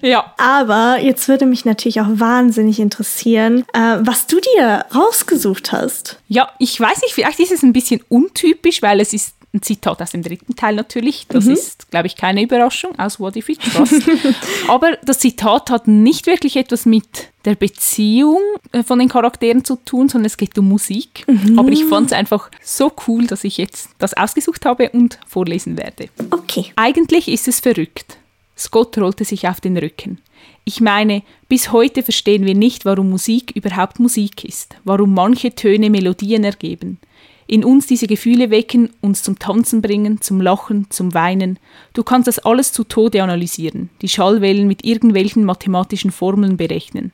Ja. 0.00 0.34
Aber 0.38 0.98
jetzt 1.00 1.28
würde 1.28 1.46
mich 1.46 1.64
natürlich 1.64 2.00
auch 2.00 2.08
wahnsinnig 2.08 2.80
interessieren, 2.80 3.64
äh, 3.72 3.98
was 4.00 4.26
du 4.26 4.38
dir 4.40 4.84
rausgesucht 4.94 5.72
hast. 5.72 6.18
Ja, 6.28 6.50
ich 6.58 6.78
weiß 6.78 7.02
nicht, 7.02 7.14
vielleicht 7.14 7.38
ist 7.40 7.52
es 7.52 7.62
ein 7.62 7.72
bisschen 7.72 8.00
untypisch, 8.08 8.82
weil 8.82 9.00
es 9.00 9.12
ist 9.12 9.34
ein 9.54 9.62
Zitat 9.62 10.02
aus 10.02 10.10
dem 10.10 10.22
dritten 10.22 10.56
Teil 10.56 10.74
natürlich. 10.74 11.26
Das 11.28 11.44
mhm. 11.44 11.52
ist, 11.52 11.90
glaube 11.90 12.08
ich, 12.08 12.16
keine 12.16 12.42
Überraschung 12.42 12.98
aus 12.98 13.20
What 13.20 13.36
If 13.36 13.48
It 13.48 13.60
Trust. 13.60 14.02
Aber 14.68 14.98
das 15.04 15.20
Zitat 15.20 15.70
hat 15.70 15.86
nicht 15.86 16.26
wirklich 16.26 16.56
etwas 16.56 16.84
mit 16.84 17.28
der 17.44 17.54
Beziehung 17.54 18.40
äh, 18.72 18.82
von 18.82 18.98
den 18.98 19.08
Charakteren 19.08 19.64
zu 19.64 19.76
tun, 19.76 20.08
sondern 20.08 20.26
es 20.26 20.36
geht 20.36 20.58
um 20.58 20.68
Musik. 20.68 21.24
Mhm. 21.26 21.58
Aber 21.58 21.70
ich 21.70 21.84
fand 21.84 22.08
es 22.08 22.12
einfach 22.12 22.50
so 22.62 22.92
cool, 23.06 23.26
dass 23.26 23.44
ich 23.44 23.56
jetzt 23.56 23.90
das 23.98 24.14
ausgesucht 24.14 24.66
habe 24.66 24.90
und 24.90 25.18
vorlesen 25.26 25.78
werde. 25.78 26.08
Okay. 26.30 26.72
Eigentlich 26.76 27.28
ist 27.28 27.46
es 27.48 27.60
verrückt. 27.60 28.18
Scott 28.56 28.98
rollte 28.98 29.24
sich 29.24 29.48
auf 29.48 29.60
den 29.60 29.76
Rücken. 29.76 30.18
Ich 30.64 30.80
meine, 30.80 31.22
bis 31.48 31.72
heute 31.72 32.02
verstehen 32.02 32.46
wir 32.46 32.54
nicht, 32.54 32.84
warum 32.84 33.10
Musik 33.10 33.52
überhaupt 33.54 34.00
Musik 34.00 34.44
ist, 34.44 34.76
warum 34.84 35.12
manche 35.12 35.54
Töne 35.54 35.90
Melodien 35.90 36.44
ergeben 36.44 36.98
in 37.46 37.64
uns 37.64 37.86
diese 37.86 38.06
Gefühle 38.06 38.50
wecken, 38.50 38.90
uns 39.00 39.22
zum 39.22 39.38
Tanzen 39.38 39.82
bringen, 39.82 40.20
zum 40.20 40.40
Lachen, 40.40 40.86
zum 40.90 41.14
Weinen. 41.14 41.58
Du 41.92 42.02
kannst 42.02 42.28
das 42.28 42.38
alles 42.38 42.72
zu 42.72 42.84
Tode 42.84 43.22
analysieren, 43.22 43.90
die 44.02 44.08
Schallwellen 44.08 44.66
mit 44.66 44.84
irgendwelchen 44.84 45.44
mathematischen 45.44 46.10
Formeln 46.10 46.56
berechnen. 46.56 47.12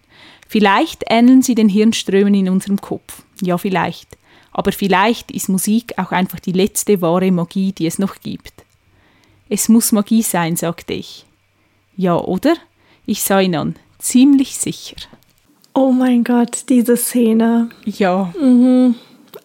Vielleicht 0.49 1.05
ähneln 1.09 1.43
sie 1.43 1.55
den 1.55 1.69
Hirnströmen 1.69 2.35
in 2.35 2.49
unserem 2.49 2.81
Kopf. 2.81 3.23
Ja, 3.41 3.59
vielleicht. 3.59 4.17
Aber 4.53 4.73
vielleicht 4.73 5.31
ist 5.31 5.49
Musik 5.49 5.95
auch 5.97 6.11
einfach 6.11 6.41
die 6.41 6.53
letzte 6.53 7.01
wahre 7.01 7.31
Magie, 7.31 7.73
die 7.73 7.87
es 7.87 7.99
noch 7.99 8.17
gibt. 8.21 8.53
Es 9.49 9.69
muss 9.69 9.93
Magie 9.93 10.23
sein, 10.23 10.57
sagte 10.57 10.93
ich. 10.93 11.25
Ja, 11.97 12.17
oder? 12.17 12.55
Ich 13.07 13.23
sah 13.23 13.41
ihn 13.41 13.57
an. 13.57 13.77
Ziemlich 13.99 14.57
sicher. 14.59 14.97
Oh 15.75 15.93
mein 15.93 16.25
Gott, 16.25 16.65
diese 16.69 16.97
Szene. 16.97 17.71
Ja. 17.85 18.33
Mhm. 18.41 18.95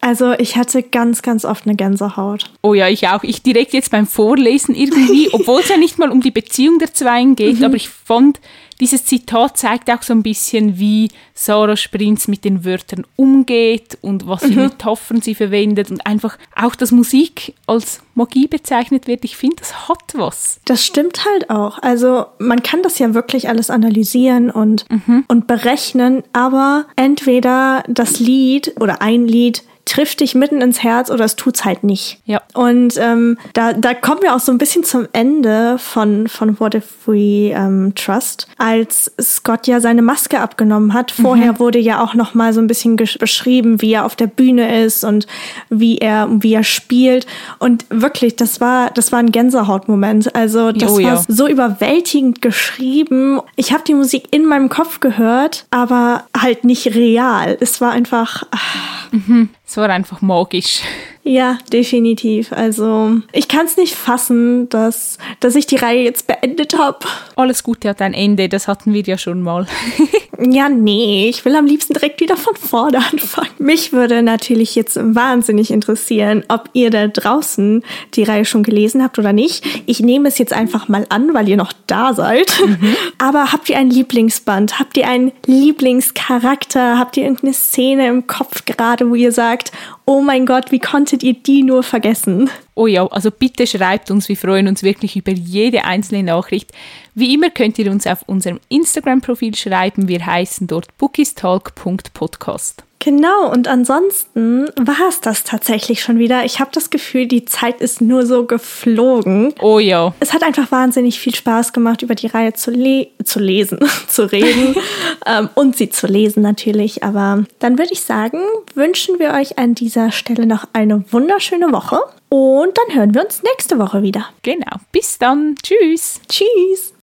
Also 0.06 0.34
ich 0.34 0.56
hatte 0.56 0.84
ganz, 0.84 1.20
ganz 1.20 1.44
oft 1.44 1.66
eine 1.66 1.74
Gänsehaut. 1.74 2.48
Oh 2.62 2.74
ja, 2.74 2.88
ich 2.88 3.08
auch. 3.08 3.24
Ich 3.24 3.42
direkt 3.42 3.72
jetzt 3.72 3.90
beim 3.90 4.06
Vorlesen 4.06 4.76
irgendwie, 4.76 5.28
obwohl 5.32 5.62
es 5.62 5.68
ja 5.68 5.76
nicht 5.78 5.98
mal 5.98 6.12
um 6.12 6.20
die 6.20 6.30
Beziehung 6.30 6.78
der 6.78 6.94
Zweien 6.94 7.34
geht, 7.34 7.58
mhm. 7.58 7.64
aber 7.64 7.74
ich 7.74 7.88
fand, 7.88 8.38
dieses 8.78 9.04
Zitat 9.04 9.58
zeigt 9.58 9.90
auch 9.90 10.02
so 10.02 10.12
ein 10.12 10.22
bisschen, 10.22 10.78
wie 10.78 11.08
Sarah 11.34 11.76
Sprinz 11.76 12.28
mit 12.28 12.44
den 12.44 12.64
Wörtern 12.64 13.04
umgeht 13.16 13.98
und 14.00 14.28
was 14.28 14.42
für 14.42 14.50
mhm. 14.50 14.62
Metaphern 14.66 15.22
sie 15.22 15.34
verwendet 15.34 15.90
und 15.90 16.06
einfach 16.06 16.38
auch, 16.54 16.76
dass 16.76 16.92
Musik 16.92 17.54
als 17.66 18.00
Magie 18.14 18.46
bezeichnet 18.46 19.08
wird. 19.08 19.24
Ich 19.24 19.36
finde, 19.36 19.56
das 19.56 19.88
hat 19.88 20.12
was. 20.14 20.60
Das 20.66 20.84
stimmt 20.84 21.24
halt 21.24 21.50
auch. 21.50 21.82
Also 21.82 22.26
man 22.38 22.62
kann 22.62 22.82
das 22.82 23.00
ja 23.00 23.12
wirklich 23.12 23.48
alles 23.48 23.70
analysieren 23.70 24.52
und, 24.52 24.88
mhm. 24.88 25.24
und 25.26 25.48
berechnen, 25.48 26.22
aber 26.32 26.86
entweder 26.94 27.82
das 27.88 28.20
Lied 28.20 28.74
oder 28.78 29.02
ein 29.02 29.26
Lied 29.26 29.64
trifft 29.86 30.20
dich 30.20 30.34
mitten 30.34 30.60
ins 30.60 30.82
Herz 30.82 31.10
oder 31.10 31.24
es 31.24 31.36
tut's 31.36 31.64
halt 31.64 31.84
nicht. 31.84 32.18
Ja. 32.26 32.42
Und 32.54 32.94
ähm, 32.98 33.38
da, 33.54 33.72
da 33.72 33.94
kommen 33.94 34.20
wir 34.20 34.34
auch 34.34 34.40
so 34.40 34.50
ein 34.52 34.58
bisschen 34.58 34.84
zum 34.84 35.06
Ende 35.12 35.78
von, 35.78 36.26
von 36.26 36.60
What 36.60 36.74
If 36.74 36.84
We 37.06 37.52
ähm, 37.54 37.94
Trust, 37.94 38.48
als 38.58 39.12
Scott 39.20 39.68
ja 39.68 39.80
seine 39.80 40.02
Maske 40.02 40.40
abgenommen 40.40 40.92
hat. 40.92 41.12
Vorher 41.12 41.52
mhm. 41.52 41.58
wurde 41.60 41.78
ja 41.78 42.02
auch 42.02 42.14
noch 42.14 42.34
mal 42.34 42.52
so 42.52 42.60
ein 42.60 42.66
bisschen 42.66 42.96
beschrieben, 42.96 43.80
wie 43.80 43.92
er 43.92 44.04
auf 44.04 44.16
der 44.16 44.26
Bühne 44.26 44.84
ist 44.84 45.04
und 45.04 45.28
wie 45.70 45.98
er, 45.98 46.28
wie 46.30 46.54
er 46.54 46.64
spielt. 46.64 47.26
Und 47.60 47.86
wirklich, 47.88 48.34
das 48.34 48.60
war, 48.60 48.90
das 48.90 49.12
war 49.12 49.20
ein 49.20 49.30
Gänsehautmoment. 49.30 50.34
Also 50.34 50.72
das 50.72 50.90
oh, 50.90 51.02
war 51.02 51.24
so 51.28 51.46
überwältigend 51.46 52.42
geschrieben. 52.42 53.40
Ich 53.54 53.72
habe 53.72 53.84
die 53.84 53.94
Musik 53.94 54.28
in 54.32 54.46
meinem 54.46 54.68
Kopf 54.68 54.98
gehört, 54.98 55.66
aber 55.70 56.24
halt 56.36 56.64
nicht 56.64 56.88
real. 56.96 57.56
Es 57.60 57.80
war 57.80 57.92
einfach. 57.92 58.42
Ach. 58.50 58.96
Mhm. 59.12 59.50
Es 59.66 59.76
war 59.76 59.90
einfach 59.90 60.22
magisch. 60.22 60.82
Ja, 61.24 61.58
definitiv. 61.72 62.52
Also 62.52 63.16
ich 63.32 63.48
kann 63.48 63.66
es 63.66 63.76
nicht 63.76 63.96
fassen, 63.96 64.68
dass, 64.68 65.18
dass 65.40 65.56
ich 65.56 65.66
die 65.66 65.74
Reihe 65.74 66.04
jetzt 66.04 66.28
beendet 66.28 66.78
habe. 66.78 67.00
Alles 67.34 67.64
Gute 67.64 67.88
hat 67.88 68.00
ein 68.00 68.14
Ende, 68.14 68.48
das 68.48 68.68
hatten 68.68 68.94
wir 68.94 69.02
ja 69.02 69.18
schon 69.18 69.42
mal. 69.42 69.66
ja, 70.38 70.68
nee, 70.68 71.28
ich 71.28 71.44
will 71.44 71.54
am 71.54 71.66
liebsten 71.66 71.94
direkt 71.94 72.20
wieder 72.20 72.36
von 72.36 72.54
vorne 72.56 72.98
anfangen. 73.12 73.50
Mich 73.58 73.92
würde 73.92 74.22
natürlich 74.22 74.74
jetzt 74.74 74.98
wahnsinnig 75.00 75.70
interessieren, 75.70 76.44
ob 76.48 76.68
ihr 76.72 76.90
da 76.90 77.06
draußen 77.06 77.82
die 78.14 78.22
Reihe 78.22 78.44
schon 78.44 78.62
gelesen 78.62 79.02
habt 79.02 79.18
oder 79.18 79.32
nicht. 79.32 79.64
Ich 79.86 80.00
nehme 80.00 80.28
es 80.28 80.38
jetzt 80.38 80.52
einfach 80.52 80.88
mal 80.88 81.06
an, 81.08 81.34
weil 81.34 81.48
ihr 81.48 81.56
noch 81.56 81.72
da 81.86 82.14
seid. 82.14 82.60
Mhm. 82.64 82.96
Aber 83.18 83.52
habt 83.52 83.68
ihr 83.68 83.78
ein 83.78 83.90
Lieblingsband? 83.90 84.78
Habt 84.78 84.96
ihr 84.96 85.08
einen 85.08 85.32
Lieblingscharakter? 85.46 86.98
Habt 86.98 87.16
ihr 87.16 87.24
irgendeine 87.24 87.54
Szene 87.54 88.08
im 88.08 88.26
Kopf 88.26 88.64
gerade, 88.64 89.08
wo 89.10 89.14
ihr 89.14 89.32
sagt, 89.32 89.72
oh 90.06 90.22
mein 90.22 90.46
Gott, 90.46 90.70
wie 90.70 90.78
konntet 90.78 91.22
ihr 91.22 91.34
die 91.34 91.62
nur 91.62 91.82
vergessen? 91.82 92.48
Oh 92.74 92.86
ja, 92.86 93.06
also 93.08 93.30
bitte 93.30 93.66
schreibt 93.66 94.10
uns, 94.10 94.28
wir 94.28 94.36
freuen 94.36 94.68
uns 94.68 94.82
wirklich 94.82 95.16
über 95.16 95.32
jede 95.32 95.84
einzelne 95.84 96.22
Nachricht. 96.22 96.72
Wie 97.14 97.34
immer 97.34 97.50
könnt 97.50 97.78
ihr 97.78 97.90
uns 97.90 98.06
auf 98.06 98.22
unserem 98.26 98.60
Instagram-Profil 98.68 99.54
schreiben, 99.54 100.08
wir 100.08 100.24
heißen 100.24 100.66
dort 100.68 100.96
bookistalk.podcast. 100.96 102.85
Genau, 102.98 103.52
und 103.52 103.68
ansonsten 103.68 104.68
war 104.76 105.08
es 105.08 105.20
das 105.20 105.44
tatsächlich 105.44 106.02
schon 106.02 106.18
wieder. 106.18 106.44
Ich 106.44 106.60
habe 106.60 106.70
das 106.72 106.90
Gefühl, 106.90 107.26
die 107.26 107.44
Zeit 107.44 107.80
ist 107.80 108.00
nur 108.00 108.26
so 108.26 108.44
geflogen. 108.44 109.54
Oh 109.60 109.78
ja. 109.78 110.14
Es 110.20 110.32
hat 110.32 110.42
einfach 110.42 110.72
wahnsinnig 110.72 111.20
viel 111.20 111.34
Spaß 111.34 111.72
gemacht, 111.72 112.02
über 112.02 112.14
die 112.14 112.26
Reihe 112.26 112.54
zu, 112.54 112.70
le 112.70 113.08
zu 113.22 113.38
lesen, 113.38 113.78
zu 114.08 114.30
reden 114.30 114.74
ähm, 115.26 115.48
und 115.54 115.76
sie 115.76 115.90
zu 115.90 116.06
lesen 116.06 116.42
natürlich. 116.42 117.02
Aber 117.02 117.44
dann 117.58 117.78
würde 117.78 117.92
ich 117.92 118.02
sagen, 118.02 118.40
wünschen 118.74 119.18
wir 119.18 119.32
euch 119.34 119.58
an 119.58 119.74
dieser 119.74 120.10
Stelle 120.10 120.46
noch 120.46 120.66
eine 120.72 121.04
wunderschöne 121.12 121.72
Woche 121.72 121.98
und 122.28 122.76
dann 122.76 122.96
hören 122.96 123.14
wir 123.14 123.24
uns 123.24 123.42
nächste 123.42 123.78
Woche 123.78 124.02
wieder. 124.02 124.26
Genau. 124.42 124.76
Bis 124.90 125.18
dann. 125.18 125.54
Tschüss. 125.62 126.20
Tschüss. 126.28 126.95